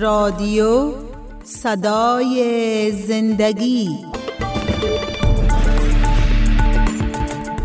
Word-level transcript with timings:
رادیو 0.00 0.92
صدای 1.44 2.92
زندگی 2.92 3.88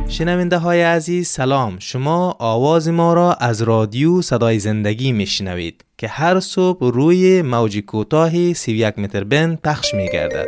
شنونده 0.07 0.57
های 0.57 0.81
عزیز 0.81 1.27
سلام 1.27 1.79
شما 1.79 2.35
آواز 2.39 2.89
ما 2.89 3.13
را 3.13 3.33
از 3.33 3.61
رادیو 3.61 4.21
صدای 4.21 4.59
زندگی 4.59 5.11
میشنوید 5.11 5.85
که 5.97 6.07
هر 6.07 6.39
صبح 6.39 6.91
روی 6.93 7.41
موج 7.41 7.79
کوتاه 7.79 8.53
31 8.53 8.99
متر 8.99 9.23
بند 9.23 9.61
پخش 9.61 9.93
می 9.93 10.09
گردد. 10.09 10.47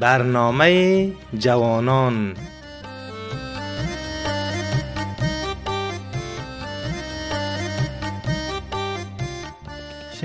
برنامه 0.00 1.10
جوانان 1.38 2.34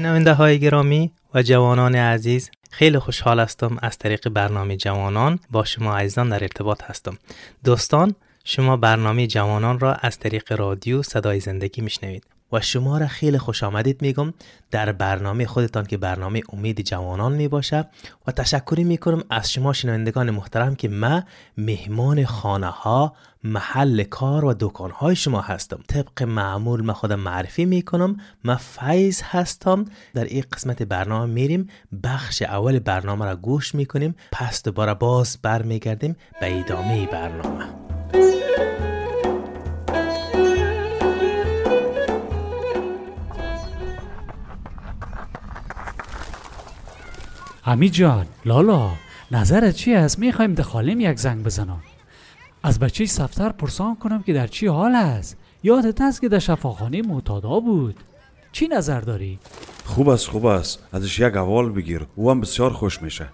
شنونده 0.02 0.34
های 0.34 0.60
گرامی 0.60 1.12
و 1.34 1.44
جوانان 1.44 1.96
عزیز 1.96 2.52
خیلی 2.72 3.00
خوشحال 3.00 3.40
هستم 3.40 3.78
از 3.82 3.98
طریق 3.98 4.30
برنامه 4.30 4.78
جوانان 4.78 5.40
با 5.52 5.64
شما 5.64 5.98
عزیزان 5.98 6.30
در 6.30 6.44
ارتباط 6.44 6.84
هستم. 6.84 7.18
دوستان 7.64 8.16
شما 8.44 8.78
برنامه 8.78 9.28
جوانان 9.28 9.80
را 9.80 9.94
از 9.94 10.20
طریق 10.20 10.54
رادیو 10.60 11.04
صدای 11.04 11.40
زندگی 11.40 11.82
میشنوید. 11.82 12.24
و 12.52 12.62
شما 12.62 12.98
را 12.98 13.08
خیلی 13.08 13.38
خوش 13.38 13.64
آمدید 13.64 14.02
میگم 14.02 14.34
در 14.72 14.92
برنامه 14.92 15.46
خودتان 15.46 15.86
که 15.86 15.98
برنامه 15.98 16.42
امید 16.54 16.82
جوانان 16.82 17.34
می 17.34 17.48
باشه 17.48 17.88
و 18.28 18.32
تشکری 18.32 18.84
می‌کنم 18.84 19.24
از 19.30 19.52
شما 19.52 19.74
شنوندگان 19.74 20.32
محترم 20.32 20.76
که 20.76 20.90
ما 20.90 21.24
مهمان 21.58 22.26
خانه 22.26 22.68
ها 22.68 23.16
محل 23.44 24.04
کار 24.04 24.46
و 24.46 24.56
دکان 24.60 24.92
های 24.92 25.16
شما 25.16 25.42
هستم. 25.42 25.80
طبق 25.88 26.24
معمول 26.24 26.86
ما 26.86 26.94
خودم 26.94 27.20
معرفی 27.20 27.66
می‌کنم 27.66 28.18
ما 28.44 28.56
فیض 28.56 29.22
هستم. 29.24 29.86
در 30.14 30.24
این 30.24 30.44
قسمت 30.54 30.84
برنامه 30.84 31.34
میریم 31.34 31.68
بخش 32.04 32.42
اول 32.42 32.80
برنامه 32.80 33.26
را 33.26 33.36
گوش 33.36 33.76
می‌کنیم 33.76 34.16
پس 34.32 34.64
دوباره 34.64 34.94
باز 34.94 35.38
برمیگردیم 35.42 36.16
به 36.40 36.60
ادامه 36.60 37.08
برنامه. 37.08 37.66
امی 47.66 47.90
جان 47.90 48.28
لالا 48.46 48.92
نظرت 49.32 49.76
چی 49.76 49.94
است؟ 49.94 50.20
می‌خوایم 50.20 50.56
دخالیم 50.56 51.00
یک 51.00 51.20
زنگ 51.20 51.44
بزنم. 51.44 51.84
از 52.64 52.80
بچه 52.80 53.06
سفتر 53.06 53.50
پرسان 53.50 53.96
کنم 53.96 54.24
که 54.24 54.34
در 54.34 54.48
چی 54.48 54.68
حال 54.68 54.96
است. 54.96 55.38
یادت 55.64 56.02
است 56.02 56.22
که 56.22 56.30
در 56.30 56.40
شفاخانه 56.40 57.02
معتادا 57.02 57.60
بود. 57.60 58.00
چی 58.52 58.68
نظر 58.68 59.02
داری؟ 59.02 59.40
خوب 59.86 60.10
است 60.10 60.28
خوب 60.28 60.46
است. 60.46 60.80
ازش 60.94 61.20
یک 61.20 61.36
اول 61.38 61.70
بگیر. 61.70 62.08
او 62.16 62.32
هم 62.32 62.42
بسیار 62.42 62.74
خوش 62.74 63.02
میشه 63.02 63.28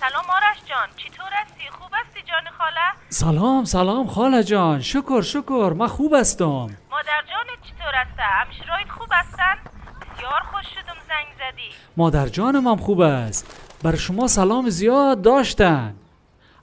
سلام 0.00 0.24
آرش 0.30 0.56
جان 0.68 0.88
چطور 0.96 1.30
هستی 1.32 1.70
خوب 1.70 1.90
هستی 1.92 2.20
جان 2.22 2.52
خاله 2.58 2.97
سلام 3.10 3.64
سلام 3.64 4.06
خاله 4.06 4.42
جان. 4.42 4.80
شکر 4.80 5.22
شکر. 5.22 5.72
من 5.72 5.86
خوب 5.86 6.14
هستم. 6.14 6.46
مادر 6.90 7.22
جانت 7.30 7.62
چطور 7.62 7.94
هسته 7.94 8.22
همشرایت 8.22 8.88
خوب 8.88 9.08
هستن؟ 9.12 9.54
بسیار 10.00 10.40
خوش 10.52 10.66
شدم 10.66 10.96
زنگ 11.08 11.26
زدی. 11.38 11.70
مادر 11.96 12.26
جانم 12.26 12.68
هم 12.68 12.76
خوب 12.76 13.00
است. 13.00 13.56
بر 13.82 13.96
شما 13.96 14.26
سلام 14.26 14.68
زیاد 14.68 15.22
داشتن. 15.22 15.94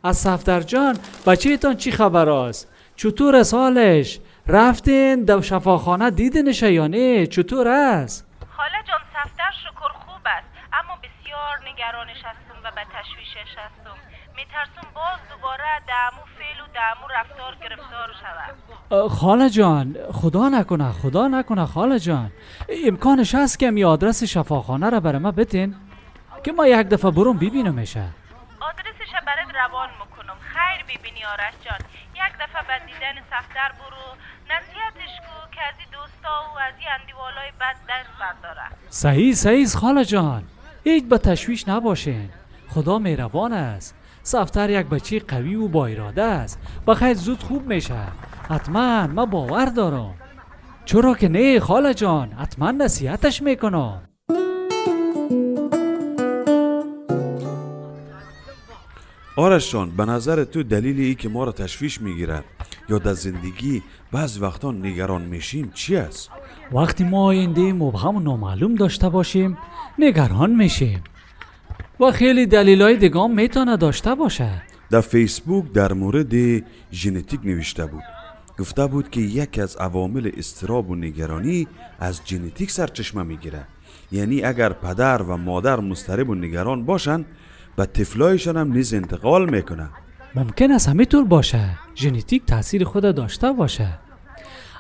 از 0.04 0.18
صفدر 0.18 0.62
جان 0.62 0.98
بچه 1.28 1.58
تان 1.58 1.78
چی 1.78 1.92
خبر 1.92 2.30
است؟ 2.30 2.68
چطور 2.96 3.36
است 3.36 3.54
حالش؟ 3.54 4.20
رفتین؟ 4.48 5.24
در 5.24 5.42
شفاخانه 5.42 6.12
دیدنش 6.12 6.62
یا 6.62 6.88
نه؟ 6.88 7.28
چطور 7.28 7.68
است؟ 7.68 8.28
خاله 8.58 8.84
جان 8.88 9.00
سفتر 9.14 9.52
شکر 9.64 9.94
خوب 10.06 10.22
است. 10.26 10.48
اما 10.74 10.96
بسیار 10.96 11.70
نگرانش 11.70 12.18
هستم 12.18 12.58
و 12.64 12.72
به 12.76 12.82
تشویشش 12.82 13.52
هستم. 13.58 14.05
میترسم 14.36 14.88
باز 14.96 15.20
دوباره 15.30 15.64
دمو 15.88 16.22
فعل 16.38 16.60
و 16.64 16.68
دمو 16.74 17.08
رفتار 17.20 17.56
گرفتار 17.56 18.10
شود. 18.22 19.10
خاله 19.10 19.50
جان 19.50 19.96
خدا 20.14 20.50
نکنه 20.50 20.92
خدا 20.92 21.28
نکنه 21.28 21.66
خاله 21.66 22.00
جان. 22.00 22.32
امکانش 22.70 23.36
هست 23.36 23.60
که 23.60 23.72
می 23.72 23.84
آدرس 23.84 24.24
شفاخانه 24.24 24.90
را 24.90 25.00
برای 25.00 25.20
ما 25.20 25.32
بتین 25.32 25.76
که 26.44 26.52
ما 26.52 26.68
یک 26.68 26.88
دفعه 26.88 27.12
برون 27.12 27.38
ببینمشه 27.38 28.04
آدرسش 28.60 29.14
را 29.14 29.20
برات 29.26 29.56
روان 29.56 29.90
می‌کنم. 29.90 30.36
خیر 30.40 30.84
ببینی 30.84 31.26
آرش 31.26 31.54
جان. 31.66 31.80
یک 32.16 32.34
دفعه 32.40 32.62
به 32.68 32.86
دیدن 32.86 33.22
سفتر 33.32 33.72
برو. 33.80 34.16
نصیحتش 34.50 35.14
کو 35.20 35.56
که 35.56 35.62
از 35.68 35.74
این 35.80 35.88
دوستا 35.92 36.54
و 36.56 36.60
از 36.60 36.74
این 36.80 36.88
اندیوالای 37.00 37.52
بد 37.60 37.76
درس 37.88 38.08
برداره 38.20 38.62
صحیح 38.90 39.34
صحیح 39.34 39.68
خاله 39.68 40.06
جان. 40.06 40.44
هیچ 40.84 41.04
به 41.04 41.18
تشویش 41.18 41.68
نباشین. 41.68 42.30
خدا 42.70 43.00
مهربان 43.00 43.54
است. 43.54 43.96
سفتر 44.28 44.70
یک 44.70 44.86
بچه 44.86 45.20
قوی 45.20 45.56
و 45.56 45.68
با 45.68 45.88
اراده 45.88 46.24
است. 46.24 46.60
بخیر 46.88 47.14
زود 47.14 47.44
خوب 47.44 47.68
میشه. 47.68 48.00
حتما 48.50 49.08
ما 49.08 49.26
باور 49.26 49.66
دارم. 49.66 50.14
چرا 50.86 51.14
که 51.14 51.30
نه 51.30 51.60
خاله 51.60 51.94
جان 51.94 52.32
حتما 52.32 52.72
نصیحتش 52.72 53.42
می‌کنم. 53.42 54.02
آرش 59.38 59.72
جان 59.72 59.92
به 59.92 60.06
نظر 60.06 60.44
تو 60.44 60.64
دلیل 60.64 61.00
ای 61.00 61.16
که 61.16 61.30
ما 61.30 61.44
را 61.44 61.52
تشویش 61.52 62.02
می‌گیره 62.02 62.44
یا 62.90 62.98
در 62.98 63.14
زندگی 63.14 63.84
بعض 64.12 64.42
وقتا 64.42 64.72
نگران 64.72 65.22
میشیم 65.22 65.72
چی 65.74 65.96
است؟ 65.96 66.30
وقتی 66.72 67.04
ما 67.04 67.26
آینده 67.26 67.74
مبهم 67.74 68.16
و 68.16 68.20
نامعلوم 68.20 68.76
داشته 68.76 69.10
باشیم 69.10 69.58
نگران 70.00 70.56
میشیم. 70.56 71.04
و 72.00 72.12
خیلی 72.12 72.46
دلیلای 72.46 72.98
دگام 72.98 73.34
می‌تونه 73.34 73.78
داشته 73.78 74.16
باشه. 74.16 74.50
در 74.90 75.02
فیسبوک 75.02 75.72
در 75.72 75.94
مورد 75.94 76.34
ژنتیک 76.92 77.40
نوشته 77.44 77.86
بود. 77.86 78.04
گفته 78.60 78.88
بود 78.88 79.10
که 79.10 79.22
یکی 79.22 79.62
از 79.62 79.76
عوامل 79.76 80.32
استراب 80.38 80.90
و 80.90 80.96
نگرانی 80.96 81.68
از 82.00 82.22
ژنتیک 82.26 82.72
سرچشمه 82.72 83.24
می‌گیره. 83.24 83.68
یعنی 84.12 84.44
اگر 84.44 84.74
پدر 84.74 85.22
و 85.22 85.38
مادر 85.38 85.80
مضطرب 85.80 86.30
و 86.30 86.36
نگران 86.36 86.86
باشن 86.86 87.26
به 87.76 87.86
طفلایشان 87.86 88.58
هم 88.58 88.74
نیز 88.74 88.94
انتقال 88.94 89.50
می‌کنه 89.50 89.90
ممکن 90.36 90.72
است 90.72 90.90
همه 90.90 91.06
طور 91.06 91.26
باشه. 91.26 91.70
ژنتیک 91.96 92.46
تاثیر 92.46 92.84
خود 92.84 93.16
داشته 93.16 93.52
باشه. 93.52 93.88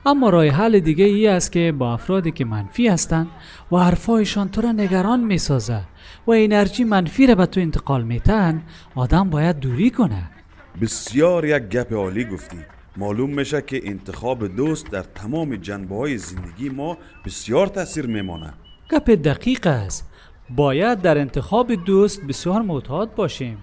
اما 0.06 0.30
راه 0.30 0.48
حل 0.48 0.80
دیگه 0.80 1.06
ای 1.06 1.28
است 1.28 1.52
که 1.52 1.74
با 1.78 1.94
افرادی 1.94 2.32
که 2.32 2.46
منفی 2.46 2.88
هستند 2.88 3.28
و 3.72 3.78
حرفایشان 3.78 4.50
تو 4.50 4.62
را 4.62 4.72
نگران 4.72 5.20
می 5.20 5.38
سازه 5.38 5.82
و 6.28 6.32
انرژی 6.32 6.84
منفی 6.84 7.28
را 7.28 7.36
به 7.36 7.46
تو 7.46 7.60
انتقال 7.60 8.04
میتن 8.04 8.64
آدم 8.96 9.30
باید 9.30 9.60
دوری 9.60 9.90
کنه 9.90 10.30
بسیار 10.82 11.46
یک 11.46 11.64
گپ 11.64 11.94
عالی 11.94 12.26
گفتی. 12.26 12.58
معلوم 12.98 13.30
میشه 13.30 13.62
که 13.62 13.82
انتخاب 13.90 14.56
دوست 14.56 14.92
در 14.92 15.02
تمام 15.02 15.56
جنبه 15.56 15.96
های 15.96 16.18
زندگی 16.18 16.70
ما 16.70 16.98
بسیار 17.26 17.68
تاثیر 17.68 18.06
میمانه 18.06 18.54
گپ 18.92 19.10
دقیق 19.10 19.68
است. 19.68 20.12
باید 20.50 21.02
در 21.02 21.18
انتخاب 21.18 21.86
دوست 21.86 22.22
بسیار 22.28 22.62
معتاد 22.62 23.16
باشیم. 23.16 23.58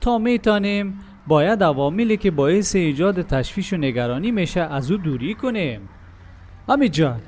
تا 0.00 0.18
میتانیم 0.18 0.98
باید 1.26 1.62
عواملی 1.62 2.16
که 2.16 2.30
باعث 2.30 2.76
ایجاد 2.76 3.22
تشویش 3.22 3.72
و 3.72 3.76
نگرانی 3.76 4.30
میشه 4.30 4.60
از 4.60 4.90
او 4.90 4.96
دوری 4.96 5.34
کنیم. 5.34 5.88
امی 6.68 6.88
جان 6.88 7.20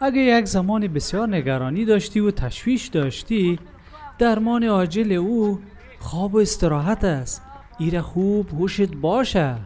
اگه 0.00 0.20
یک 0.20 0.44
زمان 0.44 0.88
بسیار 0.88 1.28
نگرانی 1.28 1.84
داشتی 1.84 2.20
و 2.20 2.30
تشویش 2.30 2.86
داشتی 2.86 3.58
درمان 4.18 4.64
عاجل 4.64 5.12
او 5.12 5.60
خواب 5.98 6.34
و 6.34 6.38
استراحت 6.38 7.04
است. 7.04 7.42
ایره 7.78 8.00
خوب 8.00 8.48
هوشت 8.48 8.94
باشه. 8.94 9.56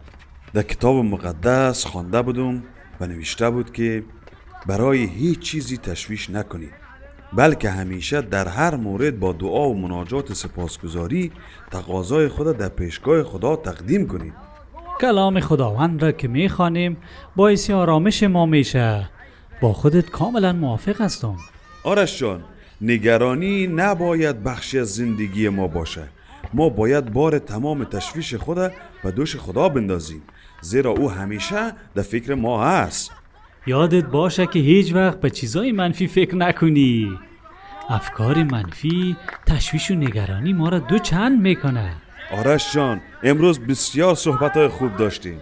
در 0.53 0.61
کتاب 0.61 0.95
مقدس 0.95 1.85
خوانده 1.85 2.21
بودم 2.21 2.63
و 2.99 3.07
نوشته 3.07 3.49
بود 3.49 3.73
که 3.73 4.03
برای 4.67 5.03
هیچ 5.03 5.39
چیزی 5.39 5.77
تشویش 5.77 6.29
نکنید. 6.29 6.78
بلکه 7.33 7.69
همیشه 7.69 8.21
در 8.21 8.47
هر 8.47 8.75
مورد 8.75 9.19
با 9.19 9.33
دعا 9.33 9.69
و 9.69 9.79
مناجات 9.79 10.33
سپاسگزاری 10.33 11.31
تقاضای 11.71 12.27
خود 12.27 12.57
در 12.57 12.69
پیشگاه 12.69 13.23
خدا 13.23 13.55
تقدیم 13.55 14.07
کنید. 14.07 14.33
کلام 15.01 15.39
خداوند 15.39 16.03
را 16.03 16.11
که 16.11 16.27
می‌خوانیم 16.27 16.97
باعث 17.35 17.69
آرامش 17.69 18.23
ما 18.23 18.45
میشه. 18.45 19.09
با 19.61 19.73
خودت 19.73 20.09
کاملا 20.09 20.53
موافق 20.53 21.01
هستم. 21.01 21.35
آرش 21.83 22.19
جان 22.19 22.43
نگرانی 22.81 23.67
نباید 23.67 24.43
بخشی 24.43 24.79
از 24.79 24.95
زندگی 24.95 25.49
ما 25.49 25.67
باشه. 25.67 26.03
ما 26.53 26.69
باید 26.69 27.13
بار 27.13 27.39
تمام 27.39 27.83
تشویش 27.83 28.35
خود 28.35 28.71
به 29.03 29.11
دوش 29.15 29.35
خدا 29.35 29.69
بندازیم. 29.69 30.21
زیرا 30.61 30.91
او 30.91 31.11
همیشه 31.11 31.71
در 31.95 32.01
فکر 32.01 32.33
ما 32.33 32.65
هست. 32.65 33.11
یادت 33.69 34.05
باشه 34.05 34.47
که 34.47 34.59
هیچ 34.59 34.93
وقت 34.93 35.21
به 35.21 35.29
چیزای 35.29 35.71
منفی 35.71 36.07
فکر 36.07 36.35
نکنی. 36.35 37.19
افکار 37.89 38.43
منفی 38.43 39.15
تشویش 39.45 39.91
و 39.91 39.95
نگرانی 39.95 40.53
ما 40.53 40.69
را 40.69 40.79
دو 40.79 40.99
چند 40.99 41.41
می‌کنه 41.41 41.95
آرش 42.37 42.73
جان 42.73 43.01
امروز 43.23 43.59
بسیار 43.59 44.15
صحبت 44.15 44.57
های 44.57 44.67
خوب 44.67 44.97
داشتیم. 44.97 45.41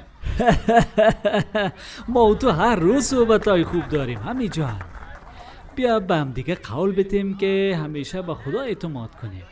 ما 2.13 2.25
و 2.25 2.35
تو 2.35 2.49
هر 2.49 2.75
روز 2.75 3.03
صحبت 3.03 3.47
های 3.47 3.63
خوب 3.63 3.87
داریم 3.87 4.19
همی 4.19 4.49
جان. 4.49 4.81
بیا 5.75 5.99
به 5.99 6.15
هم 6.15 6.31
دیگه 6.31 6.55
قول 6.55 6.91
بتیم 6.91 7.37
که 7.37 7.79
همیشه 7.83 8.21
به 8.21 8.33
خدا 8.35 8.61
اعتماد 8.61 9.15
کنیم. 9.21 9.43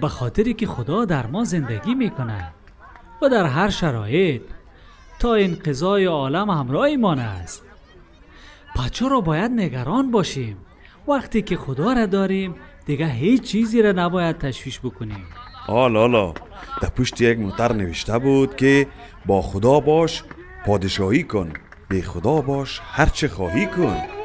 به 0.00 0.08
خاطری 0.08 0.54
که 0.54 0.66
خدا 0.66 1.04
در 1.04 1.26
ما 1.26 1.44
زندگی 1.44 1.94
می‌کنه. 1.94 2.52
و 3.22 3.28
در 3.28 3.44
هر 3.44 3.70
شرایط 3.70 4.42
تا 5.18 5.34
انقضای 5.34 6.04
عالم 6.04 6.50
همراهمان 6.50 7.18
است. 7.18 7.71
پس 8.76 9.02
را 9.02 9.20
باید 9.20 9.50
نگران 9.50 10.10
باشیم. 10.10 10.56
وقتی 11.08 11.42
که 11.42 11.56
خدا 11.56 11.92
را 11.92 12.06
داریم 12.06 12.54
دیگه 12.86 13.06
هیچ 13.06 13.42
چیزی 13.42 13.82
را 13.82 13.92
نباید 13.92 14.38
تشویش 14.38 14.80
بکنیم. 14.80 15.24
آل 15.68 15.96
آلا. 15.96 16.34
در 16.82 16.88
پشت 16.88 17.20
یک 17.20 17.38
موتر 17.38 17.72
نوشته 17.72 18.18
بود 18.18 18.56
که 18.56 18.86
با 19.26 19.42
خدا 19.42 19.80
باش 19.80 20.22
پادشاهی 20.66 21.22
کن. 21.22 21.52
به 21.88 22.02
خدا 22.02 22.40
باش 22.40 22.80
هرچه 22.84 23.28
خواهی 23.28 23.66
کن. 23.66 24.21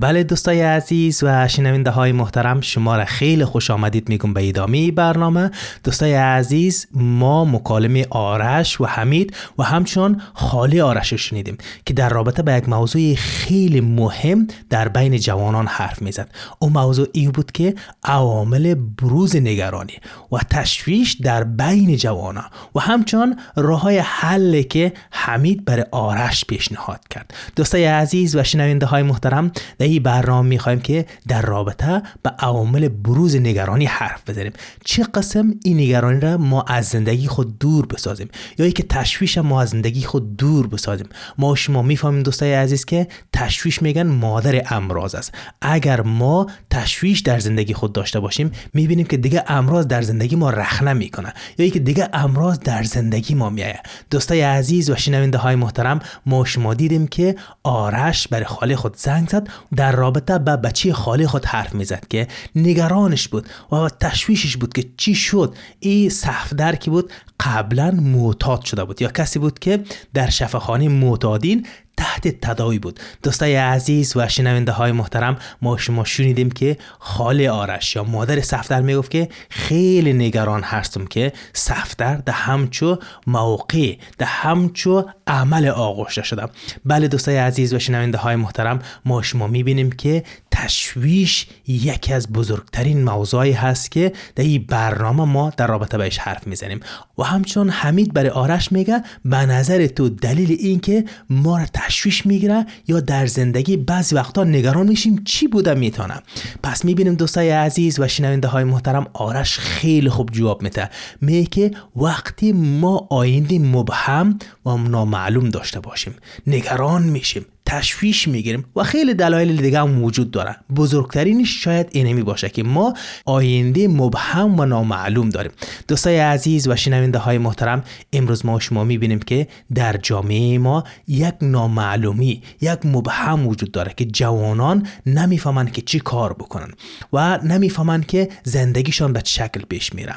بله 0.00 0.22
دوستای 0.22 0.62
عزیز 0.62 1.22
و 1.22 1.48
شنونده 1.48 1.90
های 1.90 2.12
محترم 2.12 2.60
شما 2.60 2.96
را 2.96 3.04
خیلی 3.04 3.44
خوش 3.44 3.70
آمدید 3.70 4.08
میگم 4.08 4.32
به 4.32 4.48
ادامه 4.48 4.90
برنامه. 4.90 5.50
دوستای 5.84 6.14
عزیز 6.14 6.86
ما 6.94 7.44
مکالمه 7.44 8.06
آرش 8.10 8.80
و 8.80 8.86
حمید 8.86 9.36
و 9.58 9.62
همچنان 9.62 10.22
خالی 10.34 10.80
آرش 10.80 11.12
رو 11.12 11.18
شنیدیم 11.18 11.58
که 11.86 11.94
در 11.94 12.08
رابطه 12.08 12.42
به 12.42 12.52
یک 12.52 12.68
موضوع 12.68 13.14
خیلی 13.14 13.80
مهم 13.80 14.46
در 14.70 14.88
بین 14.88 15.18
جوانان 15.18 15.66
حرف 15.66 16.02
می‌زد. 16.02 16.30
اون 16.58 16.72
موضوع 16.72 17.08
ای 17.12 17.28
بود 17.28 17.52
که 17.52 17.74
عوامل 18.04 18.74
بروز 18.74 19.36
نگرانی 19.36 19.94
و 20.32 20.38
تشویش 20.50 21.12
در 21.12 21.44
بین 21.44 21.96
جوانان 21.96 22.46
و 22.74 22.80
همچنان 22.80 23.38
راه 23.56 23.80
های 23.80 23.98
حل 23.98 24.62
که 24.62 24.92
حمید 25.10 25.64
برای 25.64 25.84
آرش 25.90 26.44
پیشنهاد 26.44 27.00
کرد. 27.10 27.34
دوستای 27.56 27.84
عزیز 27.84 28.36
و 28.36 28.42
شنونده 28.42 28.86
های 28.86 29.02
محترم 29.02 29.52
در 29.78 29.89
این 29.90 30.02
برنامه 30.02 30.48
می‌خوایم 30.48 30.80
که 30.80 31.06
در 31.28 31.42
رابطه 31.42 32.02
به 32.22 32.30
عوامل 32.30 32.88
بروز 32.88 33.36
نگرانی 33.36 33.84
حرف 33.84 34.30
بزنیم. 34.30 34.52
چه 34.84 35.02
قسم 35.02 35.54
این 35.64 35.80
نگرانی 35.80 36.20
را 36.20 36.36
ما 36.36 36.62
از 36.62 36.88
زندگی 36.88 37.26
خود 37.26 37.58
دور 37.58 37.86
بسازیم؟ 37.86 38.28
یا 38.58 38.66
ای 38.66 38.72
که 38.72 38.82
تشویش 38.82 39.38
ما 39.38 39.62
از 39.62 39.68
زندگی 39.68 40.02
خود 40.02 40.36
دور 40.36 40.66
بسازیم؟ 40.66 41.06
ما 41.38 41.54
شما 41.54 41.82
می‌فهمیم 41.82 42.22
دوستای 42.22 42.54
عزیز 42.54 42.84
که 42.84 43.08
تشویش 43.32 43.82
میگن 43.82 44.06
مادر 44.06 44.62
امراض 44.70 45.14
است. 45.14 45.34
اگر 45.62 46.00
ما 46.00 46.46
تشویش 46.70 47.20
در 47.20 47.38
زندگی 47.38 47.74
خود 47.74 47.92
داشته 47.92 48.20
باشیم 48.20 48.50
می‌بینیم 48.74 49.06
که 49.06 49.16
دیگه 49.16 49.44
امراض 49.46 49.86
در 49.86 50.02
زندگی 50.02 50.36
ما 50.36 50.50
رخنه 50.50 50.92
می‌کنه 50.92 51.32
یا 51.58 51.64
ای 51.64 51.70
که 51.70 51.78
دیگه 51.78 52.08
امراض 52.12 52.58
در 52.58 52.82
زندگی 52.82 53.34
ما 53.34 53.50
میایه 53.50 53.80
دوستای 54.10 54.40
عزیز 54.40 54.90
و 54.90 54.96
شنونده 54.96 55.38
های 55.38 55.54
محترم 55.54 56.00
ما 56.26 56.44
شما 56.44 56.74
دیدیم 56.74 57.06
که 57.06 57.36
آرش 57.62 58.28
برای 58.28 58.44
خاله 58.44 58.76
خود 58.76 58.96
زنگ 58.96 59.28
زد. 59.28 59.48
در 59.80 59.92
رابطه 59.92 60.38
به 60.38 60.56
بچه 60.56 60.92
خاله 60.92 61.26
خود 61.26 61.44
حرف 61.44 61.74
می‌زد 61.74 62.06
که 62.08 62.28
نگرانش 62.56 63.28
بود 63.28 63.46
و 63.72 63.88
تشویشش 63.88 64.56
بود 64.56 64.72
که 64.72 64.84
چی 64.96 65.14
شد. 65.14 65.54
این 65.80 66.10
صفدر 66.10 66.76
که 66.76 66.90
بود 66.90 67.12
قبلا 67.40 67.90
معتاد 67.90 68.64
شده 68.64 68.84
بود. 68.84 69.02
یا 69.02 69.08
کسی 69.08 69.38
بود 69.38 69.58
که 69.58 69.84
در 70.14 70.30
شفاخانه 70.30 70.88
معتادین 70.88 71.66
تحت 72.00 72.28
تداوی 72.28 72.78
بود. 72.78 73.00
دوستای 73.22 73.56
عزیز 73.56 74.16
و 74.16 74.28
شنونده 74.28 74.72
های 74.72 74.92
محترم 74.92 75.36
ما 75.62 75.76
شما 75.76 76.04
شنیدیم 76.04 76.50
که 76.50 76.76
خاله 76.98 77.50
آرش 77.50 77.96
یا 77.96 78.04
مادر 78.04 78.40
صفدر 78.40 78.82
می‌گفت 78.82 79.10
که 79.10 79.28
خیلی 79.50 80.12
نگران 80.12 80.62
هستم 80.62 81.06
که 81.06 81.32
صفدر 81.52 82.14
ده 82.14 82.32
همچو 82.32 82.98
موقع 83.26 83.96
ده 84.18 84.24
همچو 84.24 85.04
عمل 85.26 85.68
آغوشته 85.68 86.22
شده. 86.22 86.42
بله 86.84 87.08
دوستای 87.08 87.36
عزیز 87.36 87.74
و 87.74 87.78
شنونده 87.78 88.18
های 88.18 88.36
محترم 88.36 88.78
ما 89.04 89.22
شما 89.22 89.46
می‌بینیم 89.46 89.92
که 89.92 90.24
تشویش 90.50 91.46
یکی 91.66 92.12
از 92.12 92.32
بزرگترین 92.32 93.04
موضوعی 93.04 93.52
هست 93.52 93.90
که 93.90 94.12
در 94.34 94.44
این 94.44 94.64
برنامه 94.68 95.24
ما 95.24 95.52
در 95.56 95.66
رابطه 95.66 95.98
بهش 95.98 96.18
حرف 96.18 96.46
می‌زنیم. 96.46 96.80
و 97.20 97.22
همچون 97.22 97.70
حمید 97.70 98.12
برای 98.12 98.30
آرش 98.30 98.72
میگه 98.72 99.02
به 99.24 99.36
نظر 99.36 99.86
تو 99.86 100.08
دلیل 100.08 100.56
این 100.60 100.80
که 100.80 101.04
ما 101.30 101.58
را 101.58 101.66
تشویش 101.74 102.26
می‌گیره 102.26 102.66
یا 102.88 103.00
در 103.00 103.26
زندگی 103.26 103.76
بعضی 103.76 104.14
وقتا 104.14 104.44
نگران 104.44 104.88
میشیم 104.88 105.22
چی 105.24 105.46
بوده 105.46 105.74
می‌تونه. 105.74 106.14
پس 106.62 106.84
می‌بینیم 106.84 107.14
دوستای 107.14 107.50
عزیز 107.50 108.00
و 108.00 108.08
شنونده 108.08 108.48
های 108.48 108.64
محترم 108.64 109.06
آرش 109.12 109.58
خیلی 109.58 110.08
خوب 110.08 110.30
جواب 110.30 110.62
میده. 110.62 110.90
میگه 111.20 111.44
که 111.44 111.70
وقتی 111.96 112.52
ما 112.52 113.06
آینده 113.10 113.58
مبهم 113.58 114.38
و 114.66 114.76
نامعلوم 114.76 115.48
داشته 115.48 115.80
باشیم 115.80 116.14
نگران 116.46 117.02
میشیم. 117.02 117.46
تشویش 117.70 118.28
می‌گیریم 118.28 118.64
و 118.76 118.82
خیلی 118.82 119.14
دلایل 119.14 119.56
دیگه 119.56 119.80
هم 119.80 120.04
وجود 120.04 120.30
داره. 120.30 120.56
بزرگترینش 120.76 121.64
شاید 121.64 121.88
اینمی 121.90 122.22
باشه 122.22 122.48
که 122.48 122.62
ما 122.62 122.94
آینده 123.24 123.88
مبهم 123.88 124.60
و 124.60 124.64
نامعلوم 124.64 125.28
داریم. 125.28 125.52
دوستای 125.88 126.18
عزیز 126.18 126.68
و 126.68 126.76
شنونده 126.76 127.18
های 127.18 127.38
محترم 127.38 127.84
امروز 128.12 128.46
ما 128.46 128.60
شما 128.60 128.84
می‌بینیم 128.84 129.18
که 129.18 129.48
در 129.74 129.96
جامعه 129.96 130.58
ما 130.58 130.84
یک 131.08 131.34
نامعلومی 131.42 132.42
یک 132.60 132.78
مبهم 132.86 133.48
وجود 133.48 133.72
داره 133.72 133.92
که 133.96 134.04
جوانان 134.04 134.86
نمی‌فهمن 135.06 135.66
که 135.66 135.82
چی 135.82 136.00
کار 136.00 136.32
بکنن 136.32 136.70
و 137.12 137.38
نمی‌فهمن 137.38 138.02
که 138.02 138.28
زندگیشان 138.44 139.12
به 139.12 139.22
شکل 139.24 139.60
پیش 139.68 139.94
میره. 139.94 140.14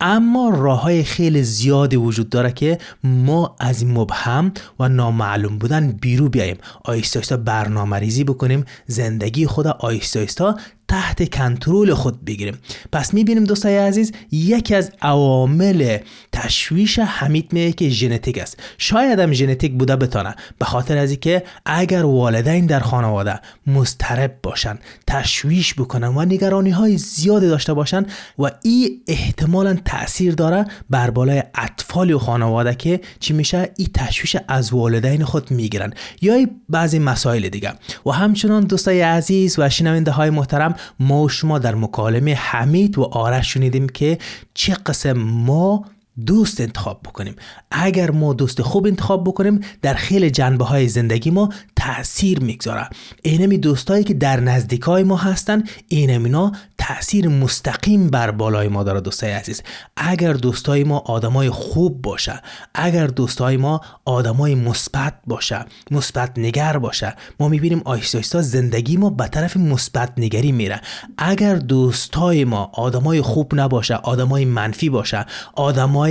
اما 0.00 0.48
راه 0.48 0.82
های 0.82 1.04
خیلی 1.04 1.42
زیادی 1.42 1.96
وجود 1.96 2.28
داره 2.28 2.52
که 2.52 2.78
ما 3.04 3.56
از 3.60 3.82
این 3.82 3.92
مبهم 3.98 4.52
و 4.80 4.88
نامعلوم 4.88 5.58
بودن 5.58 5.92
بیرو 5.92 6.28
بیاییم. 6.28 6.56
آیستا 6.84 7.20
آیستا 7.20 7.36
برنامه 7.36 7.96
ریزی 7.96 8.24
بکنیم. 8.24 8.64
زندگی 8.86 9.46
خود 9.46 9.66
آیستا 9.66 10.20
آیستا 10.20 10.56
تحت 10.88 11.34
کنترل 11.34 11.94
خود 11.94 12.24
بگیریم. 12.24 12.58
پس 12.92 13.14
می‌بینیم 13.14 13.44
دوستای 13.44 13.78
عزیز 13.78 14.12
یکی 14.32 14.74
از 14.74 14.92
عوامل 15.02 15.98
تشویش 16.32 16.98
حمید 16.98 17.52
میگه 17.52 17.72
که 17.72 17.88
ژنتیک 17.88 18.38
است. 18.38 18.62
شاید 18.78 19.18
هم 19.18 19.32
ژنتیک 19.32 19.72
بوده 19.72 19.96
بتانه. 19.96 20.34
به 20.58 20.64
خاطر 20.64 20.98
از 20.98 21.10
اینکه 21.10 21.42
اگر 21.66 22.04
والدین 22.04 22.66
در 22.66 22.80
خانواده 22.80 23.40
مضطرب 23.66 24.34
باشن 24.42 24.78
تشویش 25.06 25.74
بکنن 25.74 26.08
و 26.08 26.24
نگرانی 26.24 26.70
های 26.70 26.96
زیادی 26.96 27.48
داشته 27.48 27.74
باشن 27.74 28.06
و 28.38 28.50
این 28.62 29.02
احتمالا 29.06 29.76
تاثیر 29.84 30.34
داره 30.34 30.64
بر 30.90 31.10
بالای 31.10 31.42
اطفال 31.54 32.10
و 32.10 32.18
خانواده 32.18 32.74
که 32.74 33.00
چی 33.20 33.32
میشه؟ 33.34 33.70
این 33.76 33.88
تشویش 33.94 34.36
از 34.48 34.72
والدین 34.72 35.24
خود 35.24 35.50
می‌گیرن. 35.50 35.92
یا 36.22 36.46
بعضی 36.68 36.98
مسائل 36.98 37.48
دیگه. 37.48 37.72
و 38.06 38.10
همچنان 38.10 38.64
دوستای 38.64 39.00
عزیز 39.00 39.58
و 39.58 39.68
شنونده 39.68 40.10
های 40.10 40.30
محترم 40.30 40.75
ما 41.00 41.28
شما 41.28 41.58
در 41.58 41.74
مکالمه 41.74 42.34
حمید 42.34 42.98
و 42.98 43.02
آرش 43.02 43.54
شنیدیم 43.54 43.88
که 43.88 44.18
چه 44.54 44.74
قسم 44.74 45.12
ما 45.12 45.84
دوست 46.26 46.60
انتخاب 46.60 47.00
بکنیم. 47.02 47.36
اگر 47.70 48.10
ما 48.10 48.32
دوست 48.32 48.62
خوب 48.62 48.86
انتخاب 48.86 49.24
بکنیم 49.24 49.60
در 49.82 49.94
خیلی 49.94 50.30
جنبه 50.30 50.64
های 50.64 50.88
زندگی 50.88 51.30
ما 51.30 51.48
تاثیر 51.76 52.40
می‌گذاره. 52.40 52.88
اینمی 53.22 53.58
دوستایی 53.58 54.04
که 54.04 54.14
در 54.14 54.40
نزدیکای 54.40 55.02
ما 55.02 55.16
هستن 55.16 55.62
اینمینا 55.88 56.52
تاثیر 56.78 57.28
مستقیم 57.28 58.10
بر 58.10 58.30
بالای 58.30 58.68
ما 58.68 58.84
داره 58.84 59.00
دوستای 59.00 59.32
عزیز. 59.32 59.62
اگر 59.96 60.32
دوستای 60.32 60.84
ما 60.84 60.98
آدمای 60.98 61.50
خوب 61.50 62.02
باشه 62.02 62.42
اگر 62.74 63.06
دوستای 63.06 63.56
ما 63.56 63.80
آدمای 64.04 64.54
مثبت 64.54 65.14
باشه 65.26 65.64
مثبت 65.90 66.32
نگر 66.38 66.78
باشه 66.78 67.14
ما 67.40 67.48
می‌بینیم 67.48 67.82
آیستا 67.84 68.18
آیستا 68.18 68.42
زندگی 68.42 68.96
ما 68.96 69.10
به 69.10 69.28
طرف 69.28 69.56
مثبت 69.56 70.12
نگری 70.16 70.52
میره. 70.52 70.80
اگر 71.18 71.54
دوستای 71.54 72.44
ما 72.44 72.70
آدمای 72.74 73.20
خوب 73.20 73.54
نباشه 73.54 73.94
آدمای 73.94 74.44
منفی 74.44 74.88
باشه 74.88 75.26
آدمای 75.54 76.05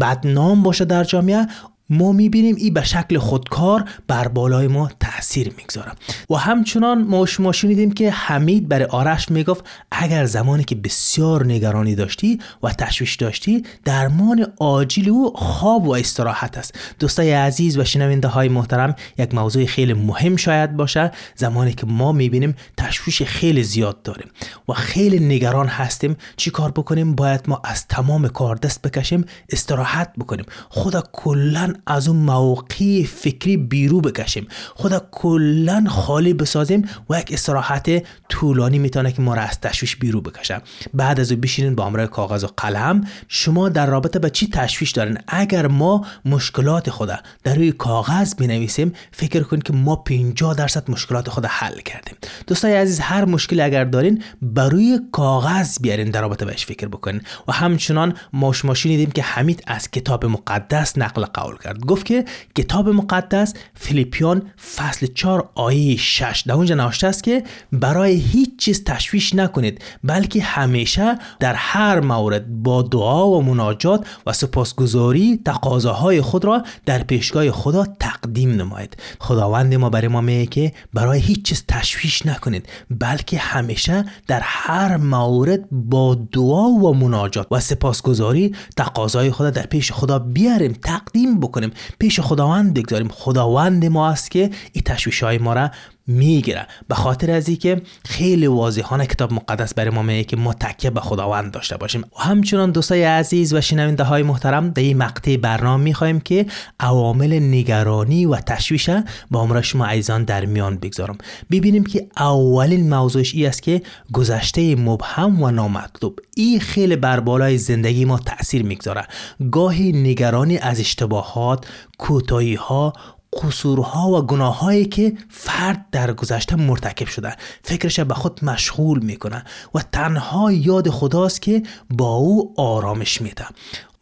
بدنام 0.00 0.62
باشه 0.62 0.84
در 0.84 1.04
جامعه 1.04 1.46
ما 1.90 2.12
می‌بینیم 2.12 2.56
این 2.56 2.74
به 2.74 2.84
شکل 2.84 3.18
خودکار 3.18 3.84
بر 4.06 4.28
بالای 4.28 4.66
ما 4.66 4.90
تاثیر 5.00 5.52
می‌گذاره. 5.56 5.92
و 6.30 6.34
همچنان 6.34 7.02
ما 7.02 7.26
شما 7.26 7.52
شنیدیم 7.52 7.92
که 7.92 8.10
حمید 8.10 8.68
برای 8.68 8.84
آرش 8.84 9.30
می‌گفت 9.30 9.64
اگر 9.90 10.24
زمانی 10.24 10.64
که 10.64 10.74
بسیار 10.74 11.46
نگرانی 11.46 11.94
داشتی 11.94 12.40
و 12.62 12.72
تشویش 12.72 13.16
داشتی 13.16 13.62
درمان 13.84 14.46
عاجل 14.60 15.08
او 15.08 15.32
خواب 15.36 15.88
و 15.88 15.94
استراحت 15.94 16.58
است. 16.58 16.78
دوستای 16.98 17.32
عزیز 17.32 17.78
و 17.78 17.84
شنونده 17.84 18.28
های 18.28 18.48
محترم 18.48 18.94
یک 19.18 19.34
موضوع 19.34 19.66
خیلی 19.66 19.92
مهم 19.92 20.36
شاید 20.36 20.76
باشه. 20.76 21.10
زمانی 21.36 21.72
که 21.72 21.86
ما 21.86 22.12
می‌بینیم 22.12 22.54
تشویش 22.76 23.22
خیلی 23.22 23.62
زیاد 23.62 24.02
داریم 24.02 24.28
و 24.68 24.72
خیلی 24.72 25.18
نگران 25.18 25.66
هستیم. 25.66 26.16
چی 26.36 26.50
کار 26.50 26.70
بکنیم؟ 26.70 27.14
باید 27.14 27.40
ما 27.48 27.60
از 27.64 27.86
تمام 27.86 28.28
کار 28.28 28.56
دست 28.56 28.82
بکشیم 28.82 29.24
استراحت 29.50 30.12
بکنیم. 30.18 30.44
خدا 30.68 31.02
کلا 31.12 31.74
از 31.86 32.08
اون 32.08 32.16
موقع 32.16 33.04
فکری 33.04 33.56
بیرو 33.56 34.00
بکشیم. 34.00 34.48
خدا 34.74 35.06
کلا 35.10 35.84
خالی 35.88 36.34
بسازیم 36.34 36.88
و 37.10 37.18
یک 37.18 37.32
استراحت 37.32 38.02
طولانی 38.28 38.78
می‌تونه 38.78 39.12
که 39.12 39.22
ما 39.22 39.34
را 39.34 39.42
از 39.42 39.60
تشویش 39.60 39.96
بیرو 39.96 40.20
بکشه. 40.20 40.60
بعد 40.94 41.20
از 41.20 41.32
او 41.32 41.38
بشینین 41.38 41.74
با 41.74 41.86
امرای 41.86 42.06
کاغذ 42.06 42.44
و 42.44 42.48
قلم. 42.56 43.04
شما 43.28 43.68
در 43.68 43.86
رابطه 43.86 44.18
به 44.18 44.30
چی 44.30 44.48
تشویش 44.48 44.90
دارین؟ 44.90 45.18
اگر 45.28 45.66
ما 45.66 46.06
مشکلات 46.24 46.90
خدا 46.90 47.16
در 47.44 47.54
روی 47.54 47.72
کاغذ 47.72 48.34
بنویسیم 48.34 48.92
فکر 49.12 49.42
کنید 49.42 49.62
که 49.62 49.72
ما 49.72 49.96
50 49.96 50.54
درصد 50.54 50.90
مشکلات 50.90 51.28
خود 51.28 51.46
حل 51.46 51.80
کردیم. 51.80 52.14
دوستای 52.46 52.74
عزیز 52.74 53.00
هر 53.00 53.24
مشکلی 53.24 53.60
اگر 53.60 53.84
دارین 53.84 54.22
بر 54.42 54.68
روی 54.68 55.00
کاغذ 55.12 55.78
بیارین 55.80 56.10
در 56.10 56.20
رابطه 56.20 56.44
بهش 56.44 56.66
فکر 56.66 56.88
بکنین. 56.88 57.20
و 57.48 57.52
همچنان 57.52 58.14
ما 58.32 58.52
شما 58.52 58.74
شنیدیم 58.74 59.10
که 59.10 59.22
حمید 59.22 59.62
از 59.66 59.90
کتاب 59.90 60.26
مقدس 60.26 60.98
نقل 60.98 61.24
قول 61.24 61.56
کرد. 61.64 61.67
گفت 61.74 62.06
که 62.06 62.24
کتاب 62.54 62.88
مقدس 62.88 63.54
فیلیپیان 63.74 64.42
فصل 64.76 65.06
4 65.06 65.50
آیه 65.54 65.96
6 65.96 66.44
در 66.46 66.54
اونجا 66.54 66.74
نوشته 66.74 67.06
است 67.06 67.24
که 67.24 67.44
برای 67.72 68.12
هیچ 68.12 68.56
چیز 68.58 68.84
تشویش 68.84 69.34
نکنید 69.34 69.82
بلکه 70.04 70.42
همیشه 70.42 71.18
در 71.40 71.54
هر 71.54 72.00
مورد 72.00 72.62
با 72.62 72.82
دعا 72.82 73.28
و 73.28 73.42
مناجات 73.42 74.06
و 74.26 74.32
سپاسگزاری 74.32 75.40
تقاضاهای 75.44 76.20
خود 76.20 76.44
را 76.44 76.62
در 76.86 77.02
پیشگاه 77.02 77.50
خدا 77.50 77.86
تقدیم 78.00 78.50
نمایید. 78.50 78.96
خداوند 79.20 79.74
ما 79.74 79.90
برای 79.90 80.08
ما 80.08 80.20
میگه 80.20 80.46
که 80.46 80.72
برای 80.94 81.20
هیچ 81.20 81.42
چیز 81.42 81.64
تشویش 81.68 82.26
نکنید 82.26 82.68
بلکه 82.90 83.38
همیشه 83.38 84.04
در 84.26 84.40
هر 84.42 84.96
مورد 84.96 85.70
با 85.70 86.14
دعا 86.32 86.68
و 86.68 86.94
مناجات 86.94 87.46
و 87.50 87.60
سپاسگزاری 87.60 88.54
تقاضای 88.76 89.30
خدا 89.30 89.50
در 89.50 89.66
پیش 89.66 89.92
خدا 89.92 90.18
بیاریم 90.18 90.72
تقدیم 90.72 91.40
بکنیم. 91.40 91.57
پیش 91.98 92.20
خداوند 92.20 92.74
بگذاریم. 92.74 93.08
خداوند 93.08 93.84
ما 93.84 94.10
است 94.10 94.30
که 94.30 94.50
این 94.72 94.84
تشویش 94.84 95.22
های 95.22 95.38
ما 95.38 95.52
را 95.52 95.70
می‌گیره 96.08 96.66
به 96.88 96.94
خاطر 96.94 97.30
از 97.30 97.50
که 97.50 97.82
خیلی 98.04 98.46
واضحانه 98.46 99.06
کتاب 99.06 99.32
مقدس 99.32 99.74
برای 99.74 99.90
ما 99.90 100.02
میگه 100.02 100.24
که 100.24 100.36
ما 100.36 100.54
به 100.94 101.00
خداوند 101.00 101.52
داشته 101.52 101.76
باشیم. 101.76 102.00
و 102.00 102.22
همچنان 102.22 102.70
دوستای 102.70 103.04
عزیز 103.04 103.54
و 103.54 103.60
شنونده 103.60 104.04
های 104.04 104.22
محترم 104.22 104.70
در 104.70 104.82
این 104.82 104.98
مقطع 104.98 105.36
برنامه 105.36 105.84
می‌خوایم 105.84 106.20
که 106.20 106.46
عوامل 106.80 107.38
نگرانی 107.38 108.26
و 108.26 108.36
تشویش 108.36 108.90
با 109.30 109.40
امرا 109.40 109.62
شما 109.62 109.86
عزیزان 109.86 110.24
در 110.24 110.44
میان 110.44 110.76
بگذارم. 110.76 111.18
ببینیم 111.50 111.84
که 111.84 112.06
اولین 112.18 112.94
موضوعش 112.94 113.34
ای 113.34 113.46
است 113.46 113.62
که 113.62 113.82
گذشته 114.12 114.76
مبهم 114.76 115.42
و 115.42 115.50
نامطلوب. 115.50 116.18
این 116.36 116.60
خیلی 116.60 116.96
بر 116.96 117.20
بالای 117.20 117.58
زندگی 117.58 118.04
ما 118.04 118.18
تاثیر 118.18 118.62
می‌گذاره. 118.62 119.06
گاهی 119.50 119.92
نگرانی 119.92 120.58
از 120.58 120.80
اشتباهات 120.80 121.66
کوتاهی 121.98 122.54
ها 122.54 122.92
قصورها 123.32 124.08
و 124.08 124.22
گناههایی 124.22 124.86
که 124.86 125.12
فرد 125.30 125.86
در 125.92 126.12
گذشته 126.12 126.56
مرتکب 126.56 127.06
شده 127.06 127.36
فکرش 127.62 128.00
به 128.00 128.14
خود 128.14 128.44
مشغول 128.44 128.98
می‌کنه 128.98 129.44
و 129.74 129.78
تنها 129.92 130.52
یاد 130.52 130.90
خداست 130.90 131.42
که 131.42 131.62
با 131.90 132.14
او 132.14 132.54
آرامش 132.56 133.22
میده. 133.22 133.46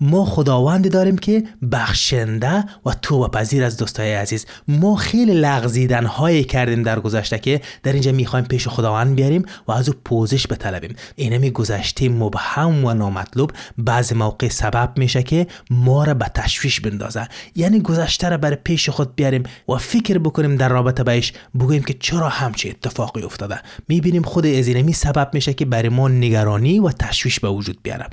ما 0.01 0.25
خداوندی 0.25 0.89
داریم 0.89 1.19
که 1.19 1.45
بخشنده 1.73 2.65
و 2.87 2.91
توبه 3.03 3.39
پذیر 3.39 3.65
از 3.65 3.77
دوستای 3.77 4.15
عزیز. 4.15 4.47
ما 4.69 4.97
خیلی 4.97 5.35
لغزیدن 5.35 6.07
هایی 6.07 6.45
کردیم 6.45 6.83
در 6.83 7.01
گذشته 7.01 7.39
که 7.39 7.61
در 7.83 7.93
اینجا 7.93 8.13
می‌خوایم 8.13 8.45
پیش 8.45 8.69
خداوند 8.69 9.17
بیاریم 9.17 9.45
و 9.69 9.73
از 9.73 9.89
او 9.89 9.95
پوزش 10.05 10.47
بطلبیم. 10.47 10.97
اینمی 11.17 11.51
گذشته 11.51 12.09
مبهم 12.09 12.85
و 12.85 12.95
نامطلوب. 12.95 13.53
بعض 13.79 14.13
موقع 14.13 14.49
سبب 14.49 14.93
میشه 14.97 15.23
که 15.23 15.47
ما 15.71 16.05
را 16.05 16.15
به 16.15 16.27
تشویش 16.35 16.81
بندازه. 16.81 17.29
یعنی 17.55 17.81
گذشته 17.81 18.29
را 18.29 18.37
بر 18.37 18.55
پیش 18.55 18.89
خود 18.89 19.15
بیاریم 19.15 19.43
و 19.69 19.75
فکر 19.75 20.19
بکنیم 20.19 20.57
در 20.57 20.69
رابطه 20.69 21.05
بهش 21.05 21.33
بگوییم 21.55 21.83
که 21.83 21.95
چرا 22.01 22.29
همچه 22.29 22.69
اتفاقی 22.69 23.23
افتاده. 23.23 23.61
می‌بینیم 23.89 24.23
خود 24.23 24.47
از 24.47 24.69
اینمی 24.69 24.93
سبب 24.93 25.31
میشه 25.33 25.55
که 25.55 25.65
برای 25.65 25.89
ما 25.89 26.09
نگرانی 26.09 26.79
و 26.79 26.91
تشویش 26.91 27.41
به 27.41 27.49
وجود 27.49 27.79
بیاره. 27.83 28.07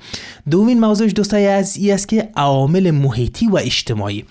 دومین 0.50 0.80
موضوع 0.80 1.08
دوستای 1.08 1.48
عزیز 1.48 1.73
ای 1.78 1.92
است 1.92 2.08
که 2.08 2.30
عوامل 2.36 2.92
محیطی 2.92 3.48
و 3.48 3.56
اجتماعی. 3.56 4.26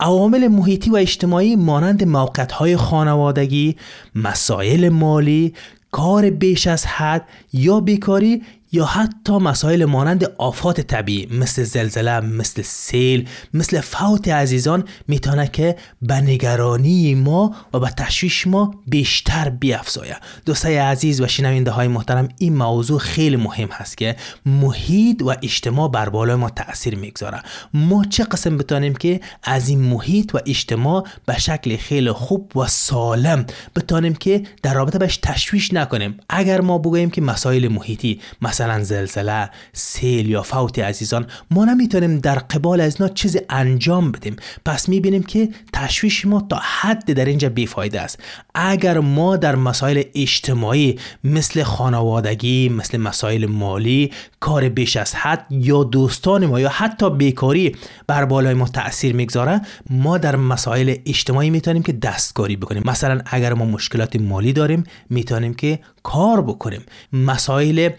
عوامل 0.00 0.48
محیطی 0.48 0.90
و 0.90 0.96
اجتماعی 0.96 1.56
مانند 1.56 2.04
موقعیت 2.04 2.52
های 2.52 2.76
خانوادگی 2.76 3.76
مسائل 4.14 4.88
مالی 4.88 5.54
کار 5.90 6.30
بیش 6.30 6.66
از 6.66 6.86
حد 6.86 7.24
یا 7.52 7.80
بیکاری 7.80 8.42
یا 8.74 8.84
حتی 8.84 9.32
مسائل 9.32 9.84
مانند 9.84 10.24
آفات 10.38 10.80
طبیعی 10.80 11.26
مثل 11.26 11.62
زلزله 11.62 12.20
مثل 12.20 12.62
سیل 12.62 13.28
مثل 13.54 13.80
فوت 13.80 14.28
عزیزان 14.28 14.84
می‌تونه 15.08 15.48
که 15.48 15.76
به 16.02 16.14
نگرانی 16.14 17.14
ما 17.14 17.54
و 17.74 17.78
به 17.78 17.90
تشویش 17.90 18.46
ما 18.46 18.74
بیشتر 18.86 19.48
بیافزایه 19.48 20.16
دوستای 20.46 20.76
عزیز 20.76 21.20
و 21.20 21.26
شنونده 21.26 21.70
های 21.70 21.88
محترم 21.88 22.28
این 22.38 22.56
موضوع 22.56 22.98
خیلی 22.98 23.36
مهم 23.36 23.68
هست 23.72 23.98
که 23.98 24.16
محیط 24.46 25.22
و 25.22 25.34
اجتماع 25.42 25.90
بر 25.90 26.08
بالای 26.08 26.36
ما 26.36 26.50
تاثیر 26.50 26.96
می‌گذاره. 26.96 27.42
ما 27.74 28.04
چه 28.04 28.24
قسم 28.24 28.58
بتانیم 28.58 28.94
که 28.94 29.20
از 29.42 29.68
این 29.68 29.80
محیط 29.80 30.34
و 30.34 30.38
اجتماع 30.46 31.06
به 31.26 31.38
شکل 31.38 31.76
خیلی 31.76 32.12
خوب 32.12 32.56
و 32.56 32.66
سالم 32.66 33.46
بتانیم 33.76 34.14
که 34.14 34.42
در 34.62 34.74
رابطه 34.74 34.98
بهش 34.98 35.16
تشویش 35.16 35.72
نکنیم؟ 35.72 36.16
اگر 36.28 36.60
ما 36.60 36.78
بگوییم 36.78 37.10
که 37.10 37.20
مسائل 37.20 37.68
محیطی 37.68 38.20
مثلا 38.42 38.63
مثلا 38.64 38.84
زلزله 38.84 39.50
سیل 39.72 40.30
یا 40.30 40.42
فوت 40.42 40.78
عزیزان 40.78 41.26
ما 41.50 41.64
نمی‌تونیم 41.64 42.18
در 42.18 42.34
قبال 42.34 42.80
از 42.80 42.96
اینا 43.00 43.14
چیزی 43.14 43.40
انجام 43.50 44.12
بدیم. 44.12 44.36
پس 44.64 44.88
می‌بینیم 44.88 45.22
که 45.22 45.48
تشویش 45.72 46.26
ما 46.26 46.46
تا 46.50 46.60
حد 46.80 47.12
در 47.12 47.24
اینجا 47.24 47.48
بیفایده 47.48 48.00
است. 48.00 48.20
اگر 48.54 48.98
ما 48.98 49.36
در 49.36 49.56
مسائل 49.56 50.02
اجتماعی 50.14 50.98
مثل 51.24 51.62
خانوادگی 51.62 52.68
مثل 52.68 52.98
مسائل 52.98 53.46
مالی 53.46 54.12
کار 54.40 54.68
بیش 54.68 54.96
از 54.96 55.14
حد 55.14 55.46
یا 55.50 55.84
دوستان 55.84 56.46
ما 56.46 56.60
یا 56.60 56.68
حتی 56.68 57.10
بیکاری 57.10 57.76
بر 58.06 58.24
بالای 58.24 58.54
ما 58.54 58.68
تاثیر 58.68 59.14
می‌گذاره 59.14 59.60
ما 59.90 60.18
در 60.18 60.36
مسائل 60.36 60.94
اجتماعی 61.06 61.50
می‌تونیم 61.50 61.82
که 61.82 61.92
دستکاری 61.92 62.56
بکنیم. 62.56 62.82
مثلا 62.86 63.20
اگر 63.26 63.54
ما 63.54 63.64
مشکلات 63.64 64.16
مالی 64.16 64.52
داریم 64.52 64.84
می‌تونیم 65.10 65.54
که 65.54 65.78
کار 66.02 66.42
بکنیم. 66.42 66.82
مسائل 67.12 67.90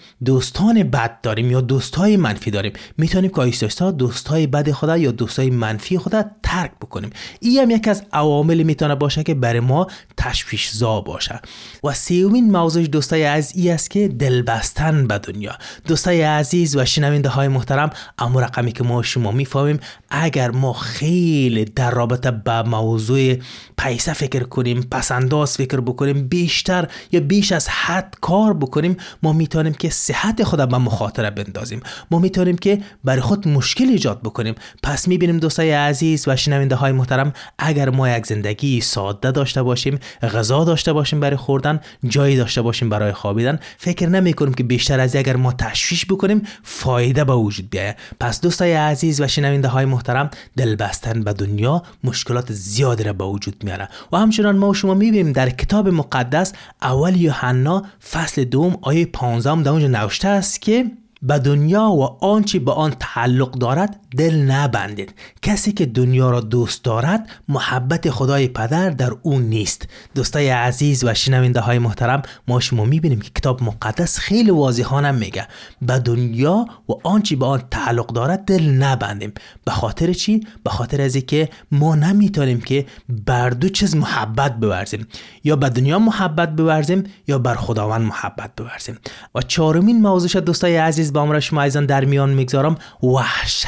دوستان 0.55 0.83
بد 0.83 1.21
داریم 1.21 1.51
یا 1.51 1.61
دوستای 1.61 2.17
منفی 2.17 2.51
داریم؟ 2.51 2.73
می‌تونیم 2.97 3.31
که 3.31 3.41
آیستا 3.41 3.91
دوستای 3.91 4.47
بد 4.47 4.71
خدا 4.71 4.97
یا 4.97 5.11
دوستای 5.11 5.49
منفی 5.49 5.97
خدا 5.97 6.23
ترک 6.43 6.71
بکنیم. 6.81 7.09
این 7.39 7.59
هم 7.59 7.71
یکی 7.71 7.89
از 7.89 8.03
عوامل 8.13 8.63
می‌تونه 8.63 8.95
باشه 8.95 9.23
که 9.23 9.33
برای 9.33 9.59
ما 9.59 9.87
تشویش 10.17 10.69
زا 10.69 11.01
باشه. 11.01 11.41
و 11.83 11.93
سیومین 11.93 12.51
موضوع 12.51 12.83
دوستای 12.83 13.23
از 13.25 13.51
ای 13.55 13.69
است 13.69 13.89
که 13.89 14.07
دل 14.07 14.41
بستن 14.41 15.07
به 15.07 15.17
دنیا. 15.17 15.57
دوستای 15.87 16.21
عزیز 16.21 16.75
و 16.75 16.85
شنونده 16.85 17.29
های 17.29 17.47
محترم 17.47 17.89
اما 18.19 18.39
رقمی 18.39 18.71
که 18.71 18.83
ما 18.83 19.03
شما 19.03 19.31
می‌فهمیم 19.31 19.79
اگر 20.09 20.51
ما 20.51 20.73
خیلی 20.73 21.65
در 21.65 21.91
رابطه 21.91 22.31
با 22.31 22.63
موضوع 22.63 23.35
پیسه 23.77 24.13
فکر 24.13 24.43
کنیم 24.43 24.81
پسنداز 24.91 25.57
فکر 25.57 25.81
بکنیم 25.81 26.27
بیشتر 26.27 26.87
یا 27.11 27.19
بیش 27.19 27.51
از 27.51 27.69
حد 27.69 28.15
کار 28.21 28.53
بکنیم 28.53 28.97
ما 29.23 29.33
می‌تونیم 29.33 29.73
که 29.73 29.89
صحت 29.89 30.44
خود 30.45 30.69
به 30.69 30.77
مخاطره 30.77 31.29
بندازیم. 31.29 31.79
ما 32.11 32.19
می‌تونیم 32.19 32.57
که 32.57 32.81
برای 33.03 33.21
خود 33.21 33.47
مشکل 33.47 33.85
ایجاد 33.85 34.21
بکنیم. 34.21 34.55
پس 34.83 35.07
می‌بینیم 35.07 35.37
دوستای 35.37 35.71
عزیز 35.71 36.27
و 36.27 36.35
شنونده 36.35 36.75
های 36.75 36.91
محترم 36.91 37.33
اگر 37.59 37.89
ما 37.89 38.09
یک 38.09 38.25
زندگی 38.25 38.81
ساده 38.81 39.31
داشته 39.31 39.63
باشیم 39.63 39.99
غذا 40.21 40.63
داشته 40.63 40.93
باشیم 40.93 41.19
برای 41.19 41.37
خوردن 41.37 41.79
جایی 42.07 42.37
داشته 42.37 42.61
باشیم 42.61 42.89
برای 42.89 43.13
خوابیدن 43.13 43.59
فکر 43.77 44.09
نمی 44.09 44.33
کنیم 44.33 44.53
که 44.53 44.63
بیشتر 44.63 44.99
از 44.99 45.15
اگر 45.15 45.35
ما 45.35 45.53
تشویش 45.53 46.05
بکنیم 46.05 46.41
فایده 46.63 47.23
به 47.23 47.33
وجود 47.33 47.69
بیاید. 47.69 47.95
پس 48.19 48.41
دوستای 48.41 48.73
عزیز 48.73 49.21
و 49.21 49.27
شنونده 49.27 49.67
های 49.67 49.85
محترم 49.85 50.29
دل 50.57 50.75
بستن 50.75 51.23
به 51.23 51.33
دنیا 51.33 51.83
مشکلات 52.03 52.51
زیادی 52.51 53.03
را 53.03 53.13
به 53.13 53.23
وجود 53.23 53.63
میاره. 53.63 53.89
و 54.11 54.17
همچنان 54.17 54.57
ما 54.57 54.73
شما 54.73 54.93
می‌بینیم 54.93 55.31
در 55.31 55.49
کتاب 55.49 55.89
مقدس 55.89 56.53
اول 56.81 57.15
یوحنا 57.15 57.83
فصل 58.11 58.43
دوم 58.43 58.77
آیه 58.81 59.05
15 59.05 59.63
در 59.63 59.69
اونجا 59.69 59.87
نوشته 59.87 60.24
است 60.25 60.61
که 60.61 60.91
به 61.27 61.39
دنیا 61.39 61.83
و 61.83 62.03
آنچه 62.25 62.59
به 62.59 62.71
آن 62.71 62.93
تعلق 62.99 63.51
دارد 63.51 63.99
دل 64.17 64.35
نبندید. 64.35 65.13
کسی 65.41 65.71
که 65.71 65.85
دنیا 65.85 66.29
را 66.29 66.41
دوست 66.41 66.83
دارد 66.83 67.29
محبت 67.47 68.09
خدای 68.09 68.47
پدر 68.47 68.89
در 68.89 69.11
اون 69.21 69.41
نیست. 69.41 69.87
دوستای 70.15 70.49
عزیز 70.49 71.03
و 71.03 71.13
شنونده 71.13 71.59
های 71.59 71.79
محترم 71.79 72.21
ما 72.47 72.59
شما 72.59 72.85
می‌بینیم 72.85 73.21
که 73.21 73.29
کتاب 73.29 73.63
مقدس 73.63 74.17
خیلی 74.17 74.51
واضحانه 74.51 75.11
میگه. 75.11 75.47
به 75.81 75.99
دنیا 75.99 76.65
و 76.89 76.93
آنچه 77.03 77.35
به 77.35 77.45
آن 77.45 77.63
تعلق 77.71 78.07
دارد 78.07 78.45
دل 78.45 78.63
نبندیم. 78.63 79.33
به 79.65 79.71
خاطر 79.71 80.13
چی؟ 80.13 80.47
به 80.63 80.69
خاطر 80.69 81.01
از 81.01 81.17
که 81.17 81.49
ما 81.71 81.95
نمی‌تونیم 81.95 82.61
که 82.61 82.85
بر 83.09 83.49
دو 83.49 83.69
چیز 83.69 83.95
محبت 83.95 84.55
بورزیم. 84.55 85.07
یا 85.43 85.55
به 85.55 85.69
دنیا 85.69 85.99
محبت 85.99 86.55
بورزیم 86.55 87.03
یا 87.27 87.39
بر 87.39 87.55
خداوند 87.55 88.01
محبت 88.01 88.51
بورزیم. 88.57 88.97
و 89.35 89.41
چهارمین 89.41 90.01
موضوع 90.01 90.41
دوستای 90.41 90.77
عزیز 90.77 91.14
با 91.15 91.21
امروز 91.21 91.43
شما 91.43 91.61
عزیزان 91.61 91.85
در 91.85 92.05
میان 92.05 92.29
می‌گذارم. 92.29 92.77
وحشت 93.03 93.67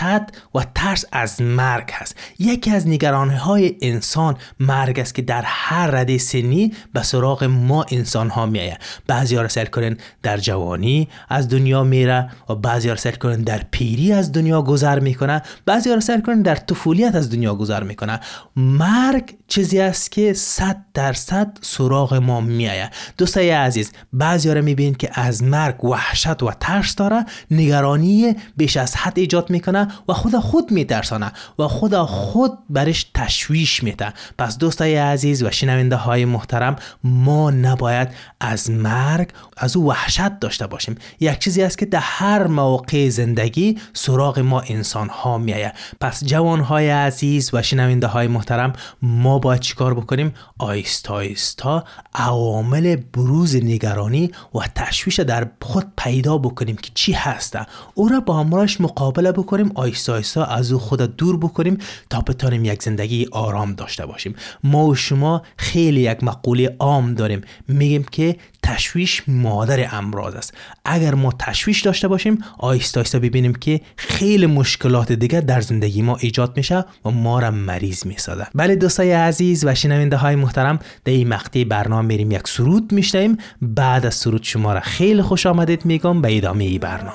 و 0.55 0.59
ترس 0.75 1.05
از 1.11 1.41
مرگ 1.41 1.89
هست. 1.91 2.15
یکی 2.39 2.71
از 2.71 2.87
نگرانی 2.87 3.35
های 3.35 3.75
انسان 3.81 4.35
مرگ 4.59 4.99
است 4.99 5.15
که 5.15 5.21
در 5.21 5.41
هر 5.45 5.87
رده 5.87 6.17
سنی 6.17 6.73
به 6.93 7.03
سراغ 7.03 7.43
ما 7.43 7.85
انسان 7.91 8.29
ها 8.29 8.45
میایه 8.45 8.77
بعضی 9.07 9.35
ها 9.35 9.47
سر 9.47 9.65
کنن 9.65 9.97
در 10.23 10.37
جوانی 10.37 11.07
از 11.29 11.49
دنیا 11.49 11.83
میره 11.83 12.29
و 12.49 12.55
بعضی 12.55 12.89
ها 12.89 12.95
سر 12.95 13.11
کنن 13.11 13.41
در 13.41 13.61
پیری 13.71 14.13
از 14.13 14.31
دنیا 14.31 14.61
گذر 14.61 14.99
می‌کنه. 14.99 15.41
بعضی 15.65 15.89
ها 15.89 15.99
سر 15.99 16.21
کنن 16.21 16.41
در 16.41 16.55
طفولیت 16.55 17.15
از 17.15 17.29
دنیا 17.29 17.55
گذر 17.55 17.83
می‌کنه. 17.83 18.19
مرگ 18.55 19.35
چیزی 19.47 19.79
است 19.79 20.11
که 20.11 20.33
صد 20.33 20.77
درصد 20.93 21.57
سراغ 21.61 22.13
ما 22.13 22.41
میایه 22.41 22.89
دوستای 23.17 23.49
عزیز 23.49 23.91
بعضی 24.13 24.49
ها 24.49 24.61
میبین 24.61 24.93
که 24.93 25.09
از 25.13 25.43
مرگ 25.43 25.83
وحشت 25.85 26.43
و 26.43 26.51
ترس 26.59 26.95
داره. 26.95 27.25
نگرانی 27.51 28.35
بیش 28.57 28.77
از 28.77 28.95
حد 28.95 29.19
ایجاد 29.19 29.49
می‌کنه 29.49 29.87
و 30.09 30.13
خود 30.13 30.35
خود 30.35 30.71
میترسانه 30.71 31.31
و 31.59 31.67
خود 31.67 31.95
خود 31.95 32.51
برش 32.69 33.11
تشویش 33.13 33.83
میده. 33.83 34.13
پس 34.37 34.57
دوستای 34.57 34.95
عزیز 34.95 35.43
و 35.43 35.51
شنونده 35.51 35.95
های 35.95 36.25
محترم 36.25 36.75
ما 37.03 37.51
نباید 37.51 38.09
از 38.39 38.71
مرگ 38.71 39.29
از 39.57 39.77
او 39.77 39.87
وحشت 39.87 40.39
داشته 40.39 40.67
باشیم. 40.67 40.95
یک 41.19 41.39
چیزی 41.39 41.63
است 41.63 41.77
که 41.77 41.85
در 41.85 41.99
هر 42.01 42.47
موقع 42.47 43.09
زندگی 43.09 43.77
سراغ 43.93 44.39
ما 44.39 44.61
انسان 44.61 45.09
ها 45.09 45.37
میایه 45.37 45.73
پس 45.99 46.23
جوان 46.23 46.59
های 46.59 46.89
عزیز 46.89 47.49
و 47.53 47.61
شنونده 47.61 48.07
های 48.07 48.27
محترم 48.27 48.73
ما 49.01 49.39
باید 49.39 49.61
چیکار 49.61 49.93
بکنیم؟ 49.93 50.33
آیستا 50.57 51.17
آیستا 51.27 51.83
عوامل 52.15 52.95
بروز 52.95 53.55
نگرانی 53.55 54.31
و 54.55 54.59
تشویش 54.75 55.19
در 55.19 55.47
خود 55.61 55.85
پیدا 55.97 56.37
بکنیم 56.37 56.75
که 56.75 56.91
چی 56.93 57.13
هسته 57.17 57.65
او 57.93 58.09
را 58.09 58.19
با 58.19 58.39
همراهش 58.39 58.81
مقابله 58.81 59.31
بکنیم 59.31 59.71
آیستا 59.75 60.13
آیستا 60.13 60.45
از 60.45 60.71
او 60.71 60.79
خود 60.79 61.15
دور 61.17 61.37
بکنیم 61.37 61.77
تا 62.09 62.21
بتانیم 62.21 62.65
یک 62.65 62.83
زندگی 62.83 63.27
آرام 63.31 63.73
داشته 63.73 64.05
باشیم. 64.05 64.35
ما 64.63 64.85
و 64.85 64.95
شما 64.95 65.41
خیلی 65.57 66.01
یک 66.01 66.23
مقوله 66.23 66.75
عام 66.79 67.13
داریم. 67.13 67.41
میگیم 67.67 68.03
که 68.03 68.35
تشویش 68.63 69.23
مادر 69.27 69.95
امراض 69.95 70.35
است. 70.35 70.53
اگر 70.85 71.15
ما 71.15 71.33
تشویش 71.39 71.81
داشته 71.81 72.07
باشیم 72.07 72.43
آیستا 72.57 72.99
آیستا 72.99 73.19
ببینیم 73.19 73.55
که 73.55 73.81
خیلی 73.97 74.45
مشکلات 74.45 75.11
دیگه 75.11 75.41
در 75.41 75.61
زندگی 75.61 76.01
ما 76.01 76.17
ایجاد 76.17 76.57
میشه 76.57 76.85
و 77.05 77.09
ما 77.11 77.39
را 77.39 77.51
مریض 77.51 78.05
می‌سازه. 78.05 78.47
بله 78.55 78.75
دوستای 78.75 79.11
عزیز 79.11 79.65
و 79.65 79.75
شنونده 79.75 80.17
های 80.17 80.35
محترم 80.35 80.79
در 81.05 81.13
این 81.13 81.27
مقطع 81.27 81.63
برنامه 81.63 82.07
میریم. 82.07 82.31
یک 82.31 82.47
سرود 82.47 82.91
میشنیم 82.91 83.37
بعد 83.61 84.05
از 84.05 84.15
سرود 84.15 84.43
شما 84.43 84.73
را 84.73 84.79
خیلی 84.79 85.21
خوش 85.21 85.45
آمدید 85.45 85.85
میگم. 85.85 86.21
به 86.21 86.37
ادامه 86.37 86.63
ای 86.63 86.79
برنامه. 86.79 87.06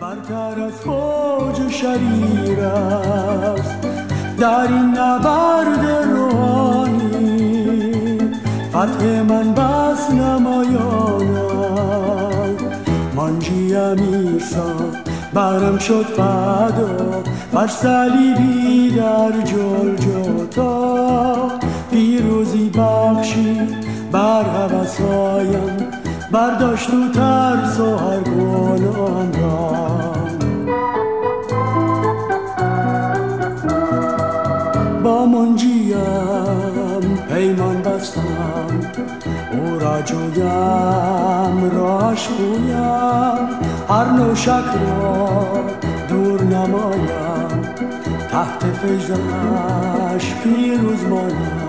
برتر 0.00 0.60
از 0.62 0.72
فوج 0.72 1.70
شریر 1.70 2.60
است. 2.60 3.86
در 4.38 4.66
این 4.68 4.98
نبرد 4.98 5.86
روحانی 6.14 7.32
فتح 8.70 9.22
من 9.22 9.54
بس 9.54 10.10
نمایانم 10.10 11.32
منجیم 13.16 13.98
ایسا 14.12 14.74
برم 15.34 15.78
شد 15.78 16.06
فدا. 16.06 17.22
بر 17.52 17.66
صلیبی 17.66 18.90
در 18.90 19.32
جلجتا 19.44 20.82
پیروزی 21.90 22.70
بخشی 22.70 23.60
بر 24.12 24.42
حوثایم 24.42 26.01
برداشت 26.32 26.90
و 26.90 27.08
ترس 27.14 27.80
و 27.80 27.96
هر 27.96 28.20
گناهم 28.20 29.32
را 29.32 30.12
با 35.04 35.26
منجیم 35.26 35.92
پیمان 37.28 37.82
بستم 37.82 38.80
او 39.52 39.78
را 39.78 40.02
جویم 40.02 41.70
راش 41.76 42.28
بویم 42.28 43.48
هر 43.88 44.04
نوع 44.04 44.34
شک 44.34 44.50
را 44.50 45.64
دور 46.08 46.42
نمایم 46.42 47.62
تحت 48.30 48.64
فیضش 48.82 50.34
پیروز 50.42 51.04
مانم. 51.04 51.61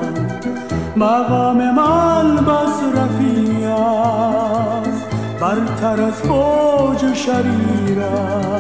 مقام 0.98 1.58
من 1.58 2.36
بس 2.36 2.84
رفیع 2.96 3.70
است 3.70 5.08
برتر 5.42 6.02
از 6.02 6.14
فوج 6.14 7.14
شریرم 7.14 8.54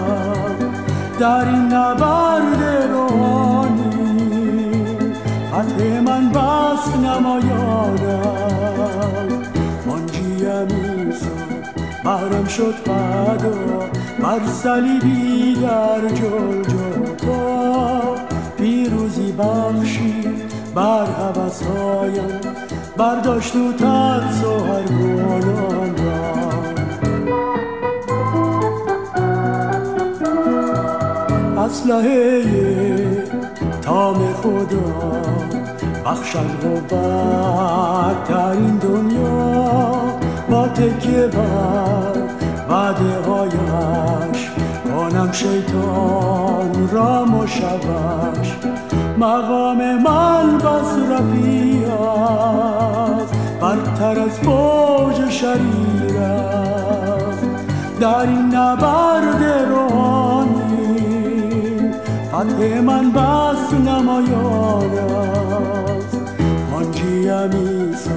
در 1.19 1.49
این 1.49 1.73
نبرد 1.73 2.63
روحانی 2.91 3.93
فتح 5.51 5.99
من 5.99 6.29
بس 6.29 6.95
نمایانم 6.95 8.43
منجیم 9.87 10.67
ایسا 11.07 11.27
بهرم 12.03 12.47
شد 12.47 12.73
فدا 12.73 13.89
بر 14.19 14.47
صلیبی 14.47 15.55
در 15.55 16.07
جلجتا 16.07 18.15
پیروزی 18.57 19.31
بخشی 19.31 20.42
بر 20.75 21.05
هوسهایم 21.05 22.39
برداشت 22.97 23.55
و 23.55 23.73
ترس 23.73 24.43
و 24.43 24.59
هر 24.65 24.83
گناهم 24.83 25.95
را. 25.95 26.43
اسلحه 31.63 32.43
تام 33.81 34.33
خدا 34.33 35.21
بخشن 36.05 36.47
قوت 36.61 36.89
در 38.29 38.49
این 38.51 38.77
دنیا. 38.77 39.83
با 40.49 40.67
تکیه 40.67 41.27
بر 41.27 42.13
وعده 42.69 43.21
هایش 43.27 44.51
کنم 44.85 45.31
شیطان 45.31 46.89
را 46.91 47.25
مشوش 47.25 48.62
مقام 49.23 49.77
من 49.77 50.57
بس 50.57 50.91
رفیع 51.11 51.87
است 51.87 53.33
برتر 53.61 54.19
از 54.19 54.39
فوج 54.39 55.29
شریر 55.29 56.17
است. 56.17 57.43
در 57.99 58.21
این 58.21 58.55
نبرد 58.55 59.43
روحانی 59.69 61.03
فتح 62.27 62.79
من 62.81 63.11
بس 63.11 63.73
نمایان 63.73 64.91
است. 64.91 66.17
ایسا 67.53 68.11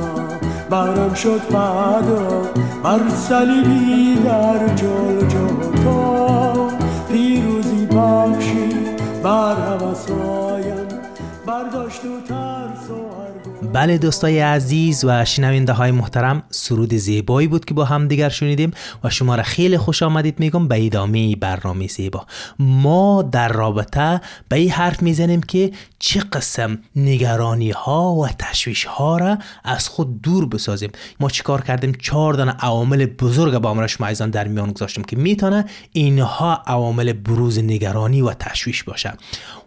برم 0.71 1.14
شد 1.14 1.40
فدا 1.40 2.42
بر 2.85 3.01
صلیبی 3.09 4.14
در 4.25 4.69
جلجتا 4.75 6.53
پیروزی 7.09 7.87
بخشی 7.87 8.69
بر 9.23 9.55
هوسایم 9.55 10.46
بله 13.73 13.99
دوستای 13.99 14.40
عزیز 14.40 15.05
و 15.05 15.25
شنونده 15.25 15.73
های 15.73 15.90
محترم 15.90 16.42
سرود 16.51 16.95
زیبایی 16.95 17.49
بود 17.49 17.64
که 17.64 17.75
با 17.75 17.85
هم 17.85 18.09
دیگر 18.09 18.29
شنیدیم 18.29 18.71
و 19.05 19.11
شما 19.11 19.35
را 19.35 19.42
خیلی 19.42 19.79
خوش 19.79 20.03
آمدید 20.03 20.40
میگم 20.40 20.69
به 20.69 20.87
ادامه 20.87 21.37
برنامه 21.37 21.87
زیبا. 21.87 22.27
ما 22.59 23.23
در 23.23 23.49
رابطه 23.49 24.21
به 24.49 24.57
این 24.57 24.71
حرف 24.71 25.03
می‌زنیم 25.03 25.42
که 25.42 25.73
چه 25.99 26.21
قسم 26.21 26.79
نگرانی 26.97 27.71
ها 27.71 28.14
و 28.14 28.29
تشویش 28.29 28.85
ها 28.85 29.16
را 29.16 29.38
از 29.64 29.88
خود 29.88 30.23
دور 30.23 30.47
بسازیم. 30.47 30.90
ما 31.21 31.31
چیکار 31.31 31.62
کردیم؟ 31.62 31.92
چهار 31.92 32.35
دانه 32.35 32.53
عوامل 32.53 33.07
بزرگ 33.07 33.59
با 33.59 33.71
امر 33.71 33.87
شما 33.87 34.07
عزیزان 34.07 34.31
در 34.31 34.49
میان 34.49 34.73
گذاشتیم 34.73 35.05
که 35.05 35.16
می‌تونه 35.16 35.64
اینها 35.92 36.62
عوامل 36.66 37.12
بروز 37.12 37.59
نگرانی 37.59 38.23
و 38.23 38.33
تشویش 38.33 38.83
باشه. 38.83 39.12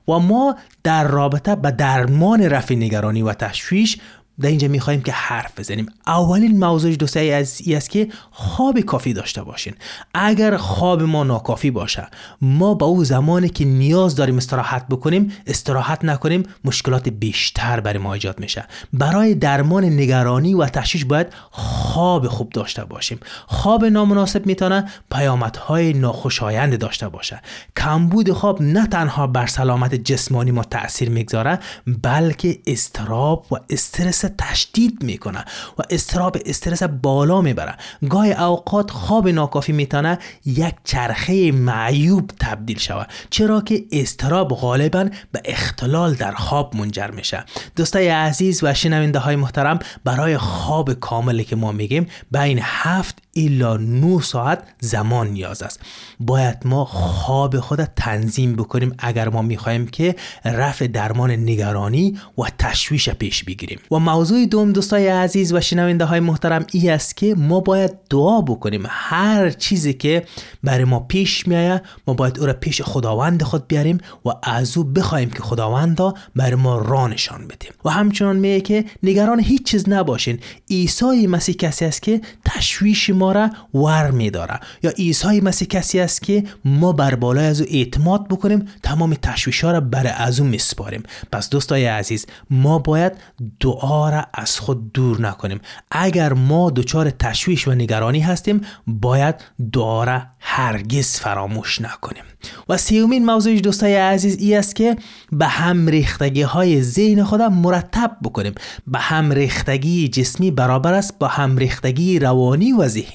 و 0.10 0.20
ما 0.20 0.56
در 0.84 1.08
رابطه 1.08 1.56
به 1.56 1.72
درمان 1.72 2.42
رفع 2.42 2.76
نگرانی 2.76 3.22
و 3.22 3.34
تشویش 3.34 3.98
در 4.42 4.50
اینجا 4.50 4.68
می‌خواهیم 4.68 5.02
که 5.02 5.12
حرف 5.12 5.60
بزنیم. 5.60 5.86
اولین 6.08 6.60
موضوع 6.60 6.96
دوستایی 6.96 7.32
از 7.32 7.62
است 7.68 7.90
که 7.90 8.08
خواب 8.32 8.80
کافی 8.80 9.14
داشته 9.14 9.44
باشین. 9.44 9.74
اگر 10.14 10.58
خواب 10.58 11.02
ما 11.02 11.24
ناکافی 11.24 11.72
باشه 11.72 12.08
ما 12.42 12.74
با 12.74 12.86
او 12.86 13.04
زمانی 13.04 13.50
که 13.50 13.66
نیاز 13.66 14.16
داریم 14.16 14.38
استراحت 14.38 14.88
بکنیم 14.88 15.32
استراحت 15.48 16.06
نکنیم 16.06 16.44
مشکلات 16.64 17.10
بیشتر 17.10 17.80
برای 17.80 18.00
ما 18.00 18.14
ایجاد 18.14 18.40
میشه. 18.40 18.68
برای 18.94 19.36
درمان 19.36 19.86
نگرانی 19.86 20.54
و 20.54 20.66
تشویش 20.66 21.06
باید 21.06 21.28
خواب 21.52 22.28
خوب 22.28 22.50
داشته 22.50 22.86
باشیم. 22.86 23.20
خواب 23.48 23.86
نامناسب 23.86 24.46
می‌تونه 24.46 24.86
پیامدهای 25.12 25.94
ناخوشایند 25.94 26.80
داشته 26.80 27.10
باشه. 27.10 27.42
کمبود 27.78 28.32
خواب 28.32 28.62
نه 28.62 28.88
تنها 28.88 29.28
بر 29.28 29.48
سلامت 29.48 29.96
جسمانی 29.96 30.52
ما 30.52 30.64
تاثیر 30.64 31.10
می‌گذاره 31.10 31.60
بلکه 32.04 32.60
استراب 32.68 33.46
و 33.52 33.56
استرس 33.70 34.26
تشدید 34.38 35.04
می‌کنه 35.04 35.46
و 35.78 35.82
استراب 35.90 36.38
استرس 36.46 36.84
بالا 36.84 37.42
می‌بره. 37.42 37.76
گاهی 38.10 38.34
اوقات 38.34 38.92
خواب 38.92 39.28
ناکافی 39.28 39.72
می‌تونه 39.72 40.20
یک 40.46 40.76
چرخه 40.84 41.52
معیوب 41.52 42.32
تبدیل 42.40 42.80
شود 42.80 43.08
چرا 43.30 43.62
که 43.62 43.84
استراب 43.92 44.50
غالبا 44.50 45.10
به 45.32 45.42
اختلال 45.46 46.14
در 46.14 46.32
خواب 46.32 46.76
منجر 46.76 47.12
میشه. 47.12 47.46
دوستای 47.76 48.08
عزیز 48.08 48.64
و 48.64 48.74
شنونده 48.74 49.20
های 49.20 49.36
محترم 49.36 49.80
برای 50.04 50.38
خواب 50.38 50.94
کاملی 50.94 51.44
که 51.44 51.56
ما 51.56 51.72
میگیم 51.72 52.08
بین 52.32 52.60
هفت 52.64 53.18
الا 53.46 53.78
9 53.78 54.22
ساعت 54.22 54.64
زمان 54.80 55.28
نیاز 55.28 55.64
است. 55.64 55.80
باید 56.20 56.58
ما 56.66 56.86
خواب 56.86 57.60
خود 57.60 57.84
تنظیم 57.84 58.56
بکنیم 58.56 58.96
اگر 59.00 59.30
ما 59.30 59.42
می‌خواهیم 59.42 59.88
که 59.88 60.16
رفع 60.46 60.88
درمان 60.88 61.32
نگرانی 61.32 62.20
و 62.38 62.42
تشویش 62.58 63.10
پیش 63.10 63.44
بگیریم. 63.44 63.80
و 63.92 64.00
موضوع 64.00 64.46
دوم 64.46 64.72
دوستای 64.72 65.08
عزیز 65.08 65.54
و 65.54 65.62
شنونده 65.62 66.06
های 66.06 66.20
محترم 66.20 66.66
ای 66.74 66.90
است 66.90 67.18
که 67.18 67.36
ما 67.36 67.60
باید 67.60 67.92
دعا 68.10 68.42
بکنیم. 68.42 68.84
هر 68.90 69.50
چیزی 69.50 69.94
که 69.94 70.24
برای 70.64 70.84
ما 70.84 71.00
پیش 71.00 71.48
میایه 71.48 71.82
ما 72.08 72.14
باید 72.14 72.40
او 72.40 72.46
را 72.46 72.54
پیش 72.54 72.82
خداوند 72.82 73.44
خود 73.44 73.68
بیاریم 73.68 73.98
و 74.26 74.30
از 74.44 74.78
او 74.78 74.84
بخوایم 74.84 75.30
که 75.30 75.44
خداوند 75.44 76.00
برای 76.36 76.56
ما 76.56 76.78
راه 76.78 77.08
نشان 77.08 77.48
بدیم 77.48 77.72
و 77.86 77.90
همچنان 77.90 78.36
میگه 78.36 78.62
که 78.62 78.86
نگران 79.04 79.40
هیچ 79.40 79.64
چیز 79.64 79.90
نباشین. 79.90 80.40
عیسی 80.72 81.28
مسیح 81.28 81.56
کسی 81.56 81.86
است 81.86 82.02
که 82.02 82.22
تشویش 82.46 83.10
ما 83.10 83.29
را 83.32 83.50
ور 83.74 84.12
میداره. 84.12 84.60
یا 84.84 84.92
عیسی 84.92 85.42
مسیح 85.42 85.68
کسی 85.68 86.00
است 86.00 86.22
که 86.22 86.44
ما 86.66 86.92
بر 86.92 87.16
بالای 87.16 87.46
از 87.46 87.62
او 87.62 87.68
اعتماد 87.70 88.28
بکنیم 88.28 88.66
تمام 88.84 89.14
تشویش 89.14 89.64
ها 89.64 89.72
را 89.72 89.82
بر 89.82 90.14
از 90.18 90.40
او 90.40 90.46
میسپاریم. 90.46 91.04
پس 91.32 91.50
دوستای 91.50 91.86
عزیز 91.86 92.26
ما 92.50 92.80
باید 92.80 93.14
دعا 93.60 94.10
را 94.10 94.26
از 94.34 94.60
خود 94.60 94.94
دور 94.94 95.22
نکنیم. 95.22 95.60
اگر 95.92 96.34
ما 96.34 96.70
دچار 96.70 97.10
تشویش 97.10 97.68
و 97.68 97.72
نگرانی 97.72 98.20
هستیم 98.20 98.62
باید 98.88 99.36
دعا 99.74 100.04
را 100.04 100.22
هرگز 100.40 101.20
فراموش 101.20 101.82
نکنیم. 101.82 102.24
و 102.70 102.78
سیومین 102.78 103.26
موضوع 103.26 103.60
دوستای 103.60 103.96
عزیز 103.96 104.38
ای 104.40 104.56
است 104.56 104.76
که 104.76 104.98
به 105.32 105.48
هم 105.48 105.88
ریختگی 105.88 106.42
های 106.42 106.82
ذهن 106.84 107.24
خودم 107.24 107.54
مرتب 107.54 108.18
بکنیم. 108.24 108.54
به 108.88 109.00
هم 109.00 109.32
ریختگی 109.32 110.08
جسمی 110.08 110.52
برابر 110.52 110.94
است 110.94 111.20
با 111.20 111.28
هم 111.28 111.58
ریختگی 111.58 112.20
روانی 112.20 112.72
و 112.72 112.88
ذهنی. 112.88 113.09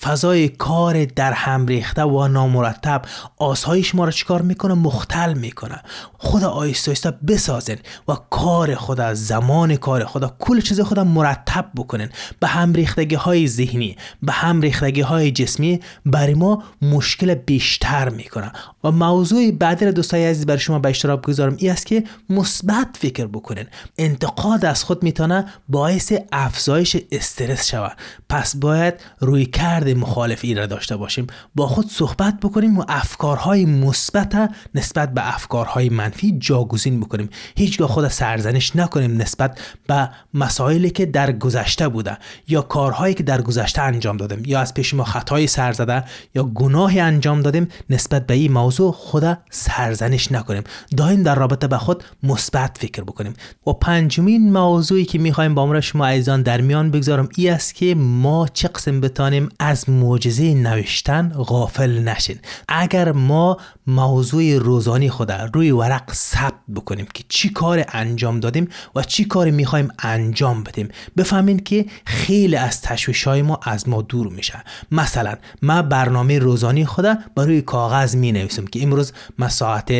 فضای 0.00 0.48
کار 0.48 1.04
در 1.04 1.32
هم 1.32 1.66
ریخته 1.66 2.02
و 2.02 2.28
نامرتب 2.28 3.02
آسایش 3.38 3.94
ما 3.94 4.04
را 4.04 4.10
چیکار 4.10 4.42
می‌کنه؟ 4.42 4.74
مختل 4.74 5.34
می‌کنه. 5.34 5.80
خدا 6.18 6.50
آیسته 6.50 6.90
آیسته 6.90 7.10
بسازن 7.10 7.76
و 8.08 8.16
کار 8.30 8.74
خدا 8.74 9.14
زمان 9.14 9.76
کار 9.76 10.04
خدا 10.04 10.36
کل 10.38 10.60
چیز 10.60 10.80
خدا 10.80 11.04
مرتب 11.04 11.70
بکنن. 11.76 12.10
به 12.40 12.46
هم 12.46 12.72
ریختگی 12.72 13.14
های 13.14 13.48
ذهنی 13.48 13.96
به 14.22 14.32
هم 14.32 14.60
ریختگی 14.60 15.00
های 15.00 15.30
جسمی 15.30 15.80
برای 16.06 16.34
ما 16.34 16.62
مشکل 16.82 17.34
بیشتر 17.34 18.08
می‌کنه. 18.08 18.52
و 18.84 18.90
موضوع 18.90 19.50
بعدی 19.50 19.92
دوستای 19.92 20.26
عزیز 20.26 20.46
برای 20.46 20.60
شما 20.60 20.78
به 20.78 20.88
اشتراک 20.88 21.22
گذارم 21.22 21.56
ای 21.58 21.68
است 21.68 21.86
که 21.86 22.04
مثبت 22.30 22.86
فکر 23.00 23.26
بکنین 23.26 23.66
انتقاد 23.98 24.64
از 24.64 24.84
خود 24.84 25.02
می‌تونه 25.02 25.44
باعث 25.68 26.12
افزایش 26.32 26.96
استرس 27.12 27.66
شود. 27.66 27.96
پس 28.28 28.56
باید 28.56 28.94
روی 29.24 29.46
کرد 29.46 29.88
مخالف 29.88 30.44
را 30.44 30.66
داشته 30.66 30.96
باشیم 30.96 31.26
با 31.54 31.66
خود 31.66 31.86
صحبت 31.90 32.40
بکنیم 32.40 32.78
و 32.78 32.84
افکارهای 32.88 33.64
مثبت 33.64 34.50
نسبت 34.74 35.14
به 35.14 35.34
افکارهای 35.34 35.88
منفی 35.88 36.38
جاگزین 36.38 37.00
بکنیم. 37.00 37.28
هیچگاه 37.56 37.88
خود 37.88 38.08
سرزنش 38.08 38.76
نکنیم 38.76 39.16
نسبت 39.16 39.60
به 39.86 40.10
مسائلی 40.34 40.90
که 40.90 41.06
در 41.06 41.32
گذشته 41.32 41.88
بوده 41.88 42.18
یا 42.48 42.62
کارهایی 42.62 43.14
که 43.14 43.22
در 43.22 43.42
گذشته 43.42 43.82
انجام 43.82 44.16
دادیم 44.16 44.42
یا 44.46 44.60
از 44.60 44.74
پیش 44.74 44.94
ما 44.94 45.04
خطای 45.04 45.46
سر 45.46 45.72
زده 45.72 46.04
یا 46.34 46.44
گناهی 46.44 47.00
انجام 47.00 47.42
دادیم 47.42 47.68
نسبت 47.90 48.26
به 48.26 48.34
این 48.34 48.52
موضوع 48.52 48.92
خدا 48.92 49.36
سرزنش 49.50 50.32
نکنیم. 50.32 50.62
دائم 50.96 51.22
در 51.22 51.34
رابطه 51.34 51.66
به 51.66 51.78
خود 51.78 52.04
مثبت 52.22 52.76
فکر 52.80 53.02
بکنیم. 53.02 53.34
و 53.66 53.72
پنجمین 53.72 54.52
موضوعی 54.52 55.04
که 55.04 55.18
می‌خوایم 55.18 55.54
با 55.54 55.80
شما 55.80 56.06
عزیزان 56.06 56.42
در 56.42 56.60
میان 56.60 56.90
بگذارم 56.90 57.28
ای 57.36 57.48
است 57.48 57.74
که 57.74 57.94
ما 57.94 58.48
چه 58.48 58.68
قسم 58.68 59.00
بتانیم 59.14 59.48
از 59.58 59.90
معجزه 59.90 60.54
نوشتن 60.54 61.28
غافل 61.28 61.98
نشین. 61.98 62.38
اگر 62.68 63.12
ما 63.12 63.56
موضوع 63.86 64.58
روزانی 64.58 65.10
خود 65.10 65.32
روی 65.32 65.70
ورق 65.70 66.12
ثبت 66.12 66.54
بکنیم 66.74 67.06
که 67.14 67.24
چی 67.28 67.48
کار 67.48 67.84
انجام 67.88 68.40
دادیم 68.40 68.68
و 68.94 69.02
چی 69.02 69.24
کار 69.24 69.50
می‌خوایم 69.50 69.88
انجام 69.98 70.62
بدیم 70.62 70.88
بفهمین 71.16 71.58
که 71.58 71.86
خیلی 72.06 72.56
از 72.56 72.82
تشویش 72.82 73.24
های 73.24 73.42
ما 73.42 73.60
از 73.62 73.88
ما 73.88 74.02
دور 74.02 74.26
میشه. 74.28 74.64
مثلا 74.90 75.34
ما 75.62 75.82
برنامه 75.82 76.38
روزانی 76.38 76.86
خود 76.86 77.06
روی 77.36 77.62
کاغذ 77.62 78.16
می 78.16 78.32
نویسم 78.32 78.64
که 78.64 78.82
امروز 78.82 79.12
ما 79.38 79.48
ساعت 79.48 79.92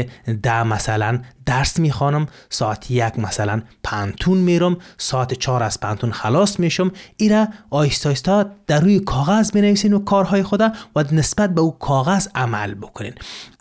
ده 0.43 0.63
مثلا 0.63 1.21
درس 1.47 1.79
می‌خوانم 1.79 2.27
ساعت 2.51 2.91
یک 2.91 3.19
مثلا 3.19 3.63
پنتون 3.83 4.39
میرم 4.39 4.77
ساعت 4.99 5.35
چهار 5.35 5.63
از 5.63 5.81
پنتون 5.81 6.13
خلاص 6.13 6.61
میشم 6.61 6.93
ایره 7.17 7.49
آیستا 7.71 8.15
آیستا 8.15 8.47
در 8.67 8.81
روی 8.81 9.01
کاغذ 9.01 9.51
بنویسین 9.51 9.93
و 9.93 9.99
کارهای 9.99 10.43
خدا 10.43 10.73
و 10.97 11.05
نسبت 11.13 11.55
به 11.55 11.61
او 11.61 11.79
کاغذ 11.79 12.29
عمل 12.35 12.75
بکنین. 12.75 13.15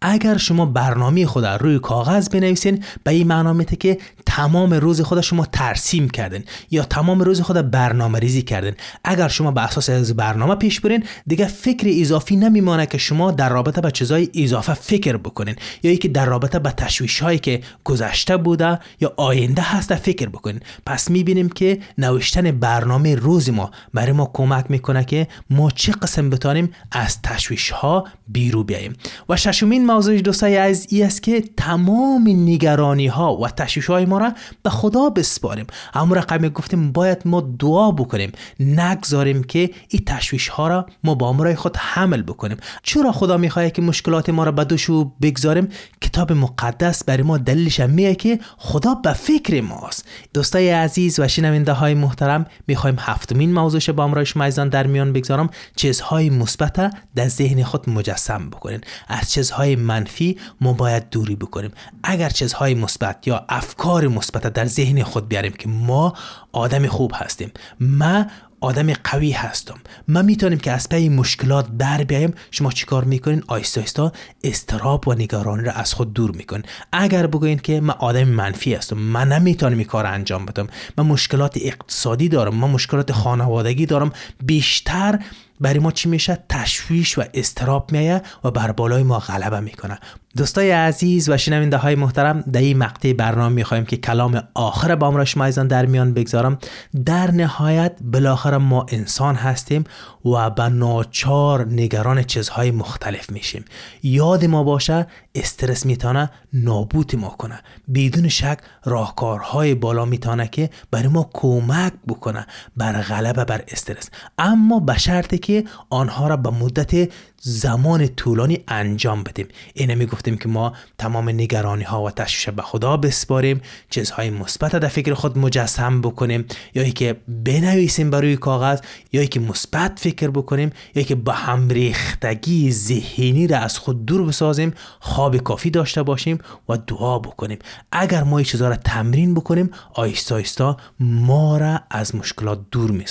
اگر 0.05 0.37
شما 0.37 0.65
برنامه 0.65 1.25
خدا 1.25 1.55
روی 1.55 1.79
کاغذ 1.79 2.29
بنویسین 2.29 2.83
به 3.03 3.11
این 3.11 3.27
معنا 3.27 3.63
که 3.63 3.97
تمام 4.25 4.73
روز 4.73 5.01
خود 5.01 5.21
شما 5.21 5.45
ترسیم 5.45 6.09
کردین 6.09 6.43
یا 6.71 6.83
تمام 6.83 7.21
روز 7.21 7.41
خود 7.41 7.71
برنامه 7.71 8.19
ریزی 8.19 8.41
کردین. 8.41 8.73
اگر 9.03 9.27
شما 9.27 9.51
به 9.51 9.61
اساس 9.61 9.89
از 9.89 10.15
برنامه 10.15 10.55
پیش 10.55 10.79
برین 10.79 11.03
دیگه 11.27 11.45
فکر 11.45 11.87
اضافی 12.01 12.35
نمیمانه 12.35 12.85
که 12.85 12.97
شما 12.97 13.31
در 13.31 13.49
رابطه 13.49 13.81
با 13.81 13.89
چیزای 13.89 14.29
اضافه 14.35 14.73
فکر 14.73 15.17
بکنین 15.17 15.55
یا 15.83 15.89
اینکه 15.89 16.07
در 16.07 16.25
رابطه 16.25 16.59
با 16.59 16.71
تشویش 16.71 17.19
هایی 17.19 17.39
که 17.39 17.61
گذشته 17.83 18.37
بوده 18.37 18.79
یا 19.01 19.13
آینده 19.17 19.61
هست 19.61 19.95
فکر 19.95 20.29
بکنین. 20.29 20.59
پس 20.85 21.09
می‌بینیم 21.09 21.49
که 21.49 21.79
نوشتن 21.97 22.51
برنامه 22.51 23.15
روز 23.15 23.49
ما 23.49 23.71
برای 23.93 24.11
ما 24.11 24.31
کمک 24.33 24.65
می‌کنه 24.69 25.03
که 25.03 25.27
ما 25.49 25.71
چه 25.71 25.91
قسم 25.91 26.29
بتانیم 26.29 26.69
از 26.91 27.21
تشویش 27.21 27.69
ها 27.69 28.07
بیرو 28.27 28.63
بیاییم. 28.63 28.93
و 29.29 29.37
ششمین 29.37 29.92
موضوع 29.93 30.21
دوستای 30.21 30.55
عزیز 30.55 30.87
ای 30.89 31.03
است 31.03 31.23
که 31.23 31.43
تمام 31.57 32.23
نگرانی 32.27 33.07
ها 33.07 33.37
و 33.37 33.47
تشویش 33.47 33.85
های 33.85 34.05
ما 34.05 34.17
را 34.17 34.33
به 34.63 34.69
خدا 34.69 35.09
بسپاریم. 35.09 35.67
اما 35.93 36.15
رقم 36.15 36.49
گفتیم 36.49 36.91
باید 36.91 37.21
ما 37.25 37.41
دعا 37.59 37.91
بکنیم. 37.91 38.31
نگذاریم 38.59 39.43
که 39.43 39.69
این 39.89 40.03
تشویش 40.05 40.47
ها 40.47 40.67
را 40.67 40.85
ما 41.03 41.15
با 41.15 41.29
امرای 41.29 41.55
خود 41.55 41.77
حمل 41.77 42.21
بکنیم. 42.21 42.57
چرا 42.83 43.11
خدا 43.11 43.37
می‌خواد 43.37 43.71
که 43.71 43.81
مشکلات 43.81 44.29
ما 44.29 44.43
را 44.43 44.51
به 44.51 44.63
دوشو 44.63 45.11
بگذاریم؟ 45.21 45.69
کتاب 46.01 46.31
مقدس 46.31 47.03
برای 47.03 47.23
ما 47.23 47.37
دلیلش 47.37 47.79
میگه 47.79 48.15
که 48.15 48.39
خدا 48.57 48.93
به 48.93 49.13
فکر 49.13 49.61
ماست. 49.61 50.05
دوستای 50.33 50.69
عزیز 50.69 51.19
و 51.19 51.27
شنونده 51.27 51.73
های 51.73 51.93
محترم 51.93 52.45
می‌خوایم 52.67 52.95
هفتمین 52.99 53.53
موضوعش 53.53 53.89
با 53.89 54.03
امرای 54.03 54.25
شما 54.25 54.49
در 54.49 54.87
میان 54.87 55.13
بگذارم. 55.13 55.49
چیزهای 55.75 56.29
مثبت 56.29 56.93
در 57.15 57.27
ذهن 57.27 57.63
خود 57.63 57.89
مجسم 57.89 58.49
بکنین. 58.49 58.81
از 59.07 59.31
چیزهای 59.31 59.75
منفی 59.83 60.37
ما 60.61 60.73
باید 60.73 61.09
دوری 61.09 61.35
بکنیم. 61.35 61.71
اگر 62.03 62.29
چیزهای 62.29 62.73
مثبت 62.73 63.27
یا 63.27 63.45
افکار 63.49 64.07
مثبت 64.07 64.53
در 64.53 64.65
ذهن 64.65 65.03
خود 65.03 65.29
بیاریم 65.29 65.51
که 65.51 65.69
ما 65.69 66.13
آدم 66.51 66.87
خوب 66.87 67.11
هستیم 67.15 67.51
ما 67.79 68.25
آدم 68.61 68.93
قوی 68.93 69.31
هستم 69.31 69.75
من 70.07 70.25
می‌تونیم 70.25 70.59
که 70.59 70.71
از 70.71 70.89
پی 70.89 71.09
مشکلات 71.09 71.77
در 71.77 72.03
بیایم 72.03 72.33
شما 72.51 72.71
چیکار 72.71 73.03
می‌کنین؟ 73.03 73.43
آیستا 73.47 73.81
آیستا 73.81 74.11
استراب 74.43 75.07
و 75.07 75.13
نگرانی 75.13 75.63
را 75.63 75.71
از 75.71 75.93
خود 75.93 76.13
دور 76.13 76.31
می‌کنین. 76.31 76.63
اگر 76.91 77.27
بگوین 77.27 77.57
که 77.57 77.81
من 77.81 77.93
آدم 77.99 78.23
منفی 78.23 78.73
هستم 78.73 78.97
من 78.97 79.27
نمی‌تونم 79.27 79.77
این 79.77 79.87
کار 79.87 80.05
انجام 80.05 80.45
بدم 80.45 80.67
من 80.97 81.05
مشکلات 81.05 81.57
اقتصادی 81.61 82.29
دارم 82.29 82.55
من 82.55 82.69
مشکلات 82.69 83.11
خانوادگی 83.11 83.85
دارم 83.85 84.11
بیشتر 84.43 85.19
برای 85.59 85.79
ما 85.79 85.91
چی 85.91 86.09
میشه؟ 86.09 86.37
تشویش 86.49 87.17
و 87.17 87.23
استراب 87.33 87.91
میایه 87.91 88.21
و 88.43 88.51
بر 88.51 88.71
بالای 88.71 89.03
ما 89.03 89.19
غلبه 89.19 89.59
می‌کنه. 89.59 89.99
دوستای 90.37 90.71
عزیز 90.71 91.29
و 91.29 91.37
شنونده 91.37 91.77
های 91.77 91.95
محترم 91.95 92.41
در 92.41 92.59
این 92.59 92.77
مقطع 92.77 93.13
برنامه 93.13 93.55
می‌خوایم 93.55 93.85
که 93.85 93.97
کلام 93.97 94.43
آخر 94.53 94.95
با 94.95 95.09
را 95.09 95.25
شما 95.25 95.49
در 95.49 95.85
میان 95.85 96.13
بگذارم. 96.13 96.57
در 97.05 97.31
نهایت 97.31 97.93
بالاخره 98.01 98.57
ما 98.57 98.85
انسان 98.89 99.35
هستیم 99.35 99.83
و 100.25 100.49
به 100.49 100.69
ناچار 100.69 101.65
نگران 101.65 102.23
چیزهای 102.23 102.71
مختلف 102.71 103.29
میشیم. 103.29 103.65
یاد 104.03 104.45
ما 104.45 104.63
باشه 104.63 105.07
استرس 105.35 105.85
می‌تونه 105.85 106.29
نابود 106.53 107.15
ما 107.15 107.29
کنه. 107.29 107.59
بدون 107.95 108.29
شک 108.29 108.57
راهکارهای 108.85 109.75
بالا 109.75 110.05
می‌تونه 110.05 110.47
که 110.47 110.69
برای 110.91 111.07
ما 111.07 111.29
کمک 111.33 111.93
بکنه 112.07 112.47
بر 112.77 113.01
غلبه 113.01 113.45
بر 113.45 113.63
استرس. 113.67 114.09
اما 114.37 114.79
به 114.79 114.97
شرطی 114.97 115.37
که 115.43 115.63
آنها 115.89 116.27
را 116.27 116.37
به 116.37 116.49
مدت 116.49 117.11
زمان 117.45 118.07
طولانی 118.07 118.59
انجام 118.67 119.23
بدیم. 119.23 119.47
اینه 119.73 119.95
می 119.95 120.05
گفتیم 120.05 120.37
که 120.37 120.49
ما 120.49 120.73
تمام 120.97 121.29
نگرانی 121.29 121.83
ها 121.83 122.03
و 122.03 122.11
تشویش 122.11 122.49
به 122.49 122.61
خدا 122.61 122.97
بسپاریم 122.97 123.61
چیزهای 123.89 124.29
مثبت 124.29 124.75
در 124.75 124.87
فکر 124.87 125.13
خود 125.13 125.37
مجسم 125.37 126.01
بکنیم 126.01 126.45
یا 126.75 126.89
که 126.89 127.15
بنویسیم 127.27 128.15
روی 128.15 128.35
کاغذ 128.35 128.79
یا 129.13 129.25
که 129.25 129.39
مثبت 129.39 129.99
فکر 129.99 130.29
بکنیم 130.29 130.71
یا 130.95 131.03
که 131.03 131.15
با 131.15 131.31
هم 131.31 131.69
ریختگی 131.69 132.71
ذهنی 132.71 133.47
را 133.47 133.57
از 133.57 133.77
خود 133.77 134.05
دور 134.05 134.25
بسازیم 134.25 134.73
خواب 134.99 135.37
کافی 135.37 135.69
داشته 135.69 136.03
باشیم 136.03 136.37
و 136.69 136.77
دعا 136.77 137.19
بکنیم. 137.19 137.59
اگر 137.91 138.23
ما 138.23 138.37
این 138.37 138.45
چیزها 138.45 138.67
را 138.67 138.75
تمرین 138.75 139.33
بکنیم 139.33 139.69
آیستا 139.93 140.35
آیستا 140.35 140.77
ما 140.99 141.57
را 141.57 141.79
از 141.91 142.15
مشکلات 142.15 142.59
دور 142.71 142.91
می 142.91 143.05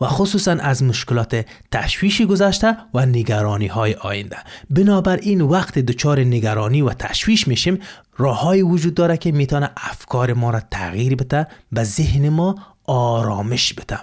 و 0.00 0.06
خصوصا 0.06 0.52
از 0.52 0.82
مشکلات 0.82 1.46
تشویشی 1.72 2.26
گذشته 2.26 2.76
و 2.94 3.06
نگرانی 3.06 3.57
های 3.66 3.94
آینده. 3.94 4.36
بنابراین 4.70 5.40
وقت 5.40 5.78
دچار 5.78 6.20
نگرانی 6.20 6.82
و 6.82 6.92
تشویش 6.92 7.48
میشیم. 7.48 7.78
راههایی 8.16 8.62
وجود 8.62 8.94
داره 8.94 9.16
که 9.16 9.32
می‌تونه 9.32 9.70
افکار 9.76 10.32
ما 10.32 10.50
را 10.50 10.60
تغییر 10.70 11.16
بده 11.16 11.46
و 11.72 11.84
ذهن 11.84 12.28
ما 12.28 12.54
آرامش 12.86 13.74
بده. 13.74 13.98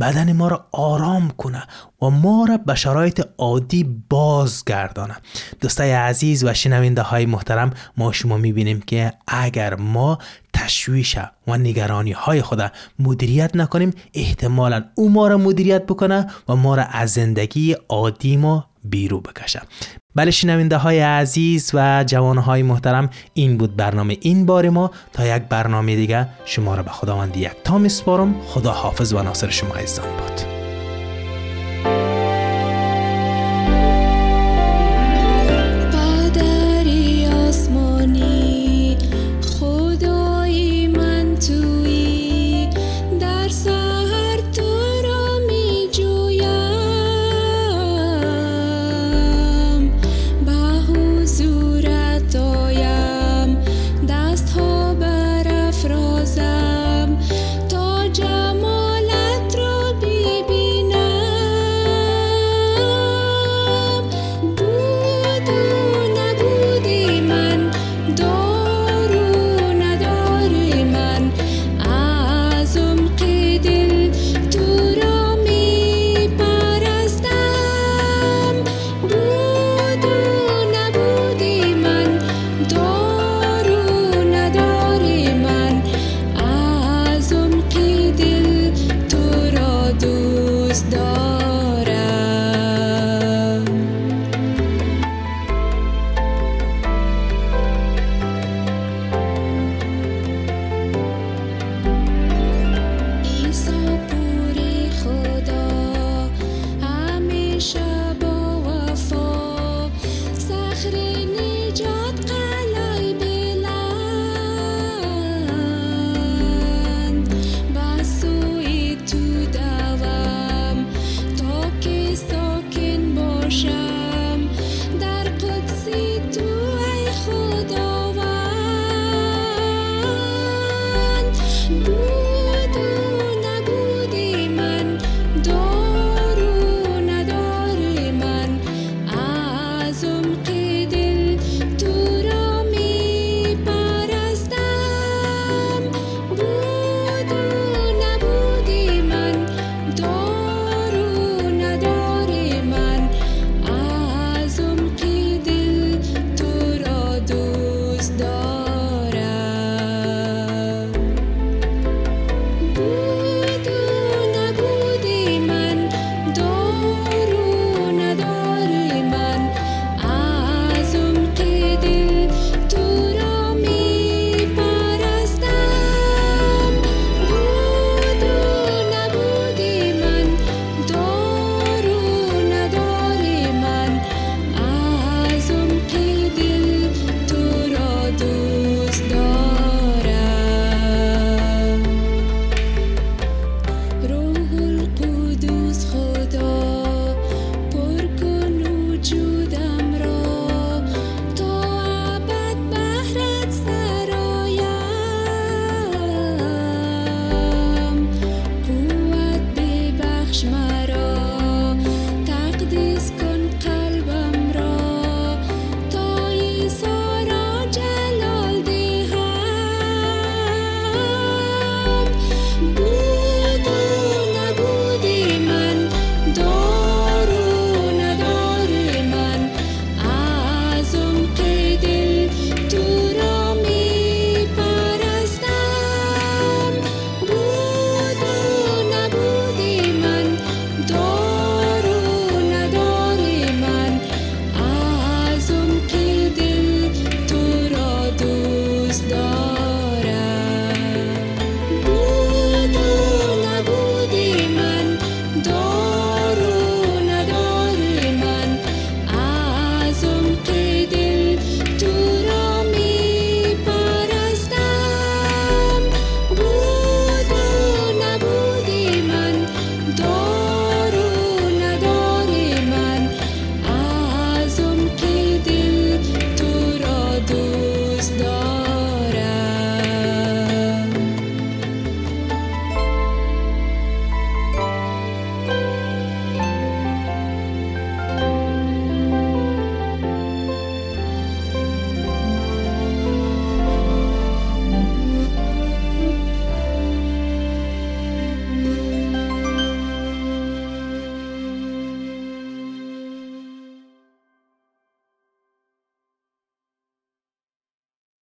بدن 0.00 0.32
ما 0.32 0.48
را 0.48 0.66
آرام 0.72 1.30
کنه 1.30 1.62
و 2.02 2.10
ما 2.10 2.46
را 2.48 2.56
به 2.56 2.74
شرایط 2.74 3.22
عادی 3.38 4.02
بازگردانه. 4.10 5.14
دوستای 5.60 5.92
عزیز 5.92 6.44
و 6.44 6.54
شنونده 6.54 7.02
های 7.02 7.26
محترم 7.26 7.70
ما 7.96 8.12
شما 8.12 8.36
می‌بینیم 8.36 8.80
که 8.80 9.12
اگر 9.28 9.74
ما 9.74 10.18
تشویش 10.52 11.16
و 11.46 11.56
نگرانی 11.56 12.12
های 12.12 12.42
خود 12.42 12.72
مدیریت 12.98 13.56
نکنیم 13.56 13.90
احتمالا 14.14 14.84
او 14.94 15.10
ما 15.10 15.28
را 15.28 15.38
مدیریت 15.38 15.86
بکنه 15.86 16.26
و 16.48 16.56
ما 16.56 16.74
را 16.74 16.82
از 16.82 17.12
زندگی 17.12 17.76
عادی 17.88 18.36
ما 18.36 18.66
بیرو 18.84 19.20
بکشه. 19.20 19.62
بله 20.14 20.30
شنونده 20.30 20.76
های 20.76 21.00
عزیز 21.00 21.70
و 21.74 22.04
جوان 22.06 22.38
های 22.38 22.62
محترم 22.62 23.10
این 23.34 23.56
بود 23.56 23.76
برنامه 23.76 24.16
این 24.20 24.46
بار 24.46 24.68
ما. 24.68 24.90
تا 25.12 25.36
یک 25.36 25.42
برنامه 25.42 25.96
دیگه 25.96 26.26
شما 26.44 26.74
را 26.74 26.82
به 26.82 26.90
خداوند 26.90 27.36
یک 27.36 27.52
تا 27.64 27.78
میسپارم 27.78 28.40
خدا 28.46 28.72
حافظ 28.72 29.12
و 29.12 29.22
ناصر 29.22 29.50
شما 29.50 29.74
عزیزان 29.74 30.06
بود. 30.16 30.53